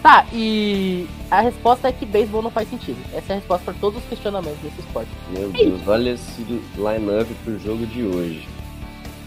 tá, 0.01 0.25
e 0.33 1.07
a 1.29 1.41
resposta 1.41 1.87
é 1.87 1.91
que 1.91 2.07
beisebol 2.07 2.41
não 2.41 2.49
faz 2.49 2.67
sentido. 2.67 2.97
Essa 3.13 3.33
é 3.33 3.35
a 3.35 3.39
resposta 3.39 3.65
para 3.65 3.79
todos 3.79 4.01
os 4.01 4.09
questionamentos 4.09 4.59
desse 4.61 4.79
esporte. 4.79 5.11
Meu 5.29 5.51
Deus, 5.51 5.87
olha 5.87 6.11
esse 6.11 6.41
line-up 6.41 7.31
pro 7.43 7.59
jogo 7.59 7.85
de 7.85 8.03
hoje. 8.03 8.47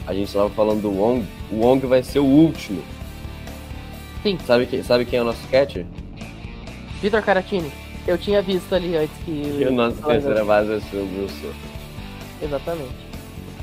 A 0.07 0.15
gente 0.15 0.33
tava 0.33 0.51
falando 0.51 0.83
do 0.83 0.91
Wong. 0.91 1.25
O 1.51 1.57
Wong 1.61 1.87
vai 1.87 2.03
ser 2.03 2.19
o 2.19 2.25
último. 2.25 2.83
Sim. 4.23 4.39
Sabe, 4.47 4.67
que, 4.67 4.83
sabe 4.83 5.05
quem 5.05 5.19
é 5.19 5.23
o 5.23 5.25
nosso 5.25 5.47
catcher? 5.49 5.85
Vitor 7.01 7.23
Caratini, 7.23 7.71
eu 8.07 8.17
tinha 8.17 8.41
visto 8.41 8.73
ali 8.75 8.97
antes 8.97 9.17
que... 9.25 9.31
E 9.31 9.65
o 9.67 9.73
nosso 9.73 9.97
terceira 10.03 10.45
base 10.45 10.69
vai 10.69 10.81
ser 10.81 10.97
o 10.97 11.21
Wilson. 11.21 11.53
Exatamente. 12.41 12.95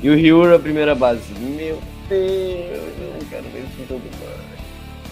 E 0.02 0.10
o 0.10 0.14
Ryu 0.14 0.54
a 0.54 0.58
primeira 0.58 0.94
base. 0.94 1.32
Meu 1.38 1.78
Deus, 2.08 2.92
eu 2.98 3.12
não 3.14 3.26
quero 3.28 3.44
ver 3.44 3.60
esse 3.64 3.88
jogo 3.88 4.02
mais. 4.20 4.60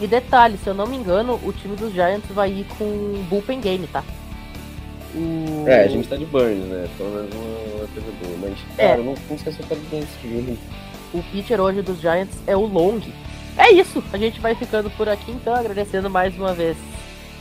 E 0.00 0.06
detalhe, 0.06 0.56
se 0.58 0.68
eu 0.68 0.74
não 0.74 0.86
me 0.86 0.96
engano, 0.96 1.40
o 1.42 1.52
time 1.52 1.74
dos 1.76 1.92
Giants 1.92 2.30
vai 2.30 2.50
ir 2.50 2.66
com 2.78 3.22
bullpen 3.28 3.60
game, 3.60 3.86
tá? 3.88 4.04
O... 5.14 5.64
É, 5.66 5.84
a 5.84 5.88
gente 5.88 6.06
tá 6.08 6.16
de 6.16 6.24
Burns, 6.26 6.64
né? 6.66 6.88
Pelo 6.96 7.10
menos 7.10 7.34
uma, 7.34 7.78
uma 7.78 7.88
coisa 7.88 8.12
boa. 8.22 8.38
Mas, 8.42 8.58
É. 8.78 8.88
cara, 8.88 9.00
eu 9.00 9.04
não, 9.04 9.14
não 9.28 9.38
sei 9.38 9.52
se 9.52 9.60
eu 9.60 9.66
quero 9.66 9.80
ver 9.90 9.98
esse. 9.98 10.58
O 11.12 11.22
pitcher 11.22 11.60
hoje 11.60 11.82
dos 11.82 12.00
Giants 12.00 12.36
é 12.46 12.56
o 12.56 12.66
Long. 12.66 13.00
É 13.56 13.72
isso, 13.72 14.02
a 14.12 14.18
gente 14.18 14.40
vai 14.40 14.54
ficando 14.54 14.90
por 14.90 15.08
aqui 15.08 15.32
então, 15.32 15.54
agradecendo 15.54 16.08
mais 16.08 16.36
uma 16.36 16.52
vez 16.52 16.76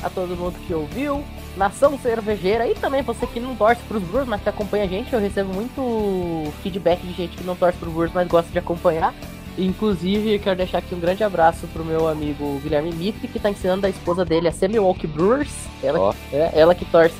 a 0.01 0.09
todo 0.09 0.35
mundo 0.35 0.55
que 0.65 0.73
ouviu, 0.73 1.23
Nação 1.55 1.97
Cervejeira 1.97 2.67
e 2.67 2.75
também 2.75 3.01
você 3.01 3.25
que 3.27 3.39
não 3.39 3.55
torce 3.55 3.81
pros 3.83 4.03
Brewers, 4.03 4.27
mas 4.27 4.41
que 4.41 4.49
acompanha 4.49 4.85
a 4.85 4.87
gente. 4.87 5.11
Eu 5.11 5.19
recebo 5.19 5.53
muito 5.53 6.51
feedback 6.61 7.01
de 7.01 7.13
gente 7.13 7.37
que 7.37 7.43
não 7.43 7.55
torce 7.55 7.77
pros 7.77 7.91
Brewers, 7.91 8.13
mas 8.13 8.27
gosta 8.27 8.51
de 8.51 8.59
acompanhar. 8.59 9.13
Inclusive, 9.57 10.37
quero 10.37 10.55
deixar 10.55 10.77
aqui 10.77 10.93
um 10.93 10.99
grande 10.99 11.23
abraço 11.23 11.65
pro 11.73 11.83
meu 11.83 12.07
amigo 12.07 12.59
Guilherme 12.61 12.93
Mitre, 12.93 13.27
que 13.27 13.39
tá 13.39 13.49
ensinando 13.49 13.87
a 13.87 13.89
esposa 13.89 14.23
dele 14.23 14.47
a 14.47 14.51
ser 14.51 14.69
Milwaukee 14.69 15.07
Brewers. 15.07 15.51
Ela, 15.81 15.99
Ó. 15.99 16.13
é, 16.31 16.51
ela 16.53 16.75
que 16.75 16.85
torce 16.85 17.17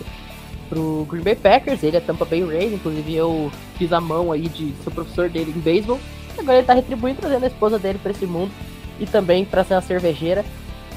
pro 0.69 1.07
Green 1.09 1.23
Bay 1.23 1.35
Packers, 1.35 1.81
ele 1.81 1.97
é 1.97 1.99
Tampa 1.99 2.25
Bay 2.25 2.43
Rays, 2.45 2.73
inclusive 2.73 3.15
eu 3.15 3.51
fiz 3.77 3.91
a 3.91 4.01
mão 4.01 4.31
aí 4.31 4.47
de 4.49 4.73
ser 4.83 4.91
professor 4.91 5.29
dele 5.29 5.51
em 5.55 5.59
beisebol. 5.59 5.99
Agora 6.39 6.57
ele 6.57 6.67
tá 6.67 6.73
retribuindo, 6.73 7.19
trazendo 7.19 7.43
a 7.43 7.47
esposa 7.47 7.79
dele 7.79 7.99
pra 8.01 8.11
esse 8.11 8.25
mundo 8.25 8.51
e 8.99 9.05
também 9.05 9.45
pra 9.45 9.63
ser 9.63 9.75
uma 9.75 9.81
cervejeira. 9.81 10.45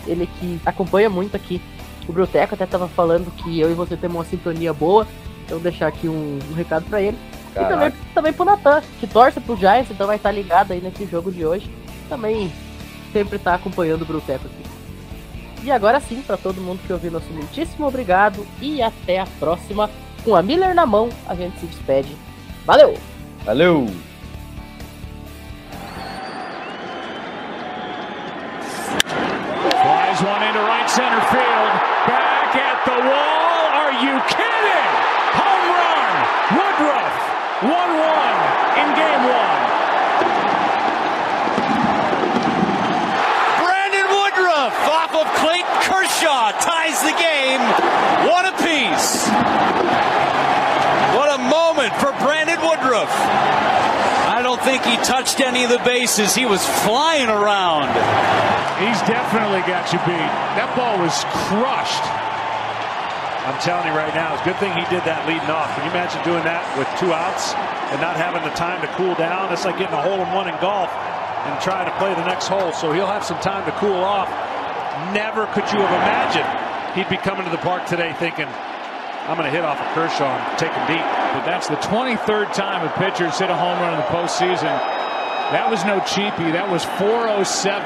Ele 0.07 0.27
que 0.39 0.61
acompanha 0.65 1.11
muito 1.11 1.37
aqui 1.37 1.61
o 2.09 2.13
Bruteco, 2.13 2.55
até 2.55 2.67
tava 2.67 2.89
falando 2.89 3.31
que 3.37 3.61
eu 3.61 3.71
e 3.71 3.75
você 3.75 3.97
temos 3.97 4.17
uma 4.17 4.25
sintonia 4.25 4.73
boa. 4.73 5.07
Então 5.45 5.59
vou 5.59 5.71
deixar 5.71 5.89
aqui 5.89 6.09
um, 6.09 6.39
um 6.51 6.55
recado 6.55 6.85
pra 6.87 7.01
ele. 7.01 7.19
E 7.51 7.55
também, 7.55 7.69
Caraca. 7.69 7.97
também 8.15 8.33
pro 8.33 8.45
Natan, 8.45 8.83
que 9.01 9.07
torce 9.07 9.41
pro 9.41 9.57
Giants, 9.57 9.91
então 9.91 10.07
vai 10.07 10.17
estar 10.17 10.31
ligado 10.31 10.73
aí 10.73 10.81
nesse 10.81 11.05
jogo 11.07 11.33
de 11.33 11.45
hoje. 11.45 11.71
Também 12.09 12.53
sempre 13.13 13.39
tá 13.39 13.55
acompanhando 13.55 14.03
o 14.03 14.07
Bruteco 14.07 14.47
aqui. 14.47 14.71
E 15.63 15.71
agora 15.71 16.01
sim, 16.01 16.23
pra 16.23 16.37
todo 16.37 16.61
mundo 16.61 16.81
que 16.87 16.93
ouviu, 16.93 17.11
nosso 17.11 17.31
muitíssimo 17.33 17.87
obrigado 17.87 18.47
e 18.63 18.81
até 18.81 19.19
a 19.19 19.27
próxima. 19.39 19.91
Com 20.25 20.35
a 20.35 20.43
Miller 20.43 20.75
na 20.75 20.87
mão, 20.87 21.09
a 21.27 21.35
gente 21.35 21.59
se 21.59 21.67
despede. 21.67 22.17
Valeu! 22.65 22.95
Valeu! 23.45 23.87
One 30.21 30.43
into 30.43 30.61
right 30.61 30.85
center 30.85 31.23
field. 31.33 31.73
Back 32.05 32.53
at 32.53 32.85
the 32.85 32.93
wall. 32.93 33.61
Are 33.73 33.97
you 34.05 34.21
kidding? 34.29 34.91
Home 35.33 35.67
run. 35.81 36.13
Woodruff. 36.61 37.17
1 37.65 37.73
1 37.73 38.61
in 38.85 38.89
game 39.01 39.25
one. 39.25 39.63
Brandon 43.65 44.09
Woodruff 44.13 44.77
off 44.93 45.13
of 45.17 45.27
Clayton 45.41 45.81
Kershaw 45.89 46.53
ties 46.61 47.01
the 47.01 47.17
game. 47.17 47.65
One 48.29 48.45
apiece. 48.45 49.25
What 51.17 51.33
a 51.33 51.41
moment 51.49 51.95
for 51.97 52.13
Brandon 52.21 52.61
Woodruff. 52.61 53.09
Think 54.65 54.85
he 54.85 54.97
touched 55.01 55.41
any 55.41 55.65
of 55.65 55.71
the 55.71 55.81
bases. 55.85 56.35
He 56.35 56.45
was 56.45 56.65
flying 56.85 57.29
around. 57.29 57.89
He's 58.77 59.01
definitely 59.09 59.65
got 59.65 59.89
you 59.93 59.99
beat. 60.05 60.31
That 60.57 60.69
ball 60.77 61.01
was 61.01 61.17
crushed. 61.49 62.05
I'm 63.49 63.57
telling 63.65 63.89
you 63.89 63.97
right 63.97 64.13
now, 64.13 64.37
it's 64.37 64.45
a 64.45 64.53
good 64.53 64.61
thing 64.61 64.77
he 64.77 64.85
did 64.93 65.01
that 65.09 65.25
leading 65.25 65.49
off. 65.49 65.73
Can 65.73 65.89
you 65.89 65.93
imagine 65.97 66.21
doing 66.29 66.45
that 66.45 66.61
with 66.77 66.85
two 67.01 67.09
outs 67.09 67.57
and 67.89 67.99
not 68.05 68.21
having 68.21 68.45
the 68.45 68.53
time 68.53 68.85
to 68.85 68.89
cool 69.01 69.17
down? 69.17 69.49
It's 69.49 69.65
like 69.65 69.81
getting 69.81 69.97
a 69.97 70.05
hole 70.05 70.21
in 70.21 70.29
one 70.37 70.45
in 70.45 70.55
golf 70.61 70.93
and 70.93 71.57
trying 71.65 71.89
to 71.89 71.95
play 71.97 72.13
the 72.13 72.25
next 72.29 72.47
hole. 72.53 72.77
So 72.77 72.93
he'll 72.93 73.09
have 73.09 73.25
some 73.25 73.41
time 73.41 73.65
to 73.65 73.73
cool 73.81 74.05
off. 74.05 74.29
Never 75.17 75.49
could 75.57 75.65
you 75.73 75.81
have 75.81 75.95
imagined 76.05 76.49
he'd 76.95 77.09
be 77.09 77.17
coming 77.17 77.49
to 77.49 77.51
the 77.51 77.63
park 77.65 77.87
today 77.87 78.13
thinking, 78.21 78.49
I'm 79.29 79.37
going 79.37 79.49
to 79.49 79.55
hit 79.55 79.65
off 79.65 79.79
a 79.79 79.89
Kershaw 79.95 80.25
and 80.25 80.59
take 80.59 80.73
him 80.73 80.87
deep. 80.87 81.05
But 81.35 81.45
that's 81.45 81.69
the 81.69 81.77
23rd 81.77 82.53
time 82.55 82.87
a 82.87 82.93
pitcher's 82.99 83.39
hit 83.39 83.51
a 83.51 83.57
home 83.57 83.79
run 83.79 83.95
in 83.95 84.01
the 84.01 84.07
postseason. 84.07 84.73
That 85.53 85.69
was 85.71 85.85
no 85.85 86.01
cheapie. 86.01 86.53
That 86.53 86.71
was 86.71 86.85
407 86.99 87.83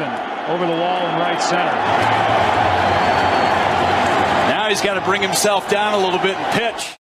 over 0.49 0.67
the 0.67 0.73
wall 0.73 1.07
in 1.09 1.15
right 1.19 1.41
center. 1.41 1.73
Now 4.49 4.69
he's 4.69 4.81
got 4.81 4.95
to 4.95 5.01
bring 5.03 5.23
himself 5.23 5.69
down 5.69 5.95
a 5.95 5.99
little 5.99 6.19
bit 6.21 6.37
and 6.37 6.53
pitch. 6.53 6.97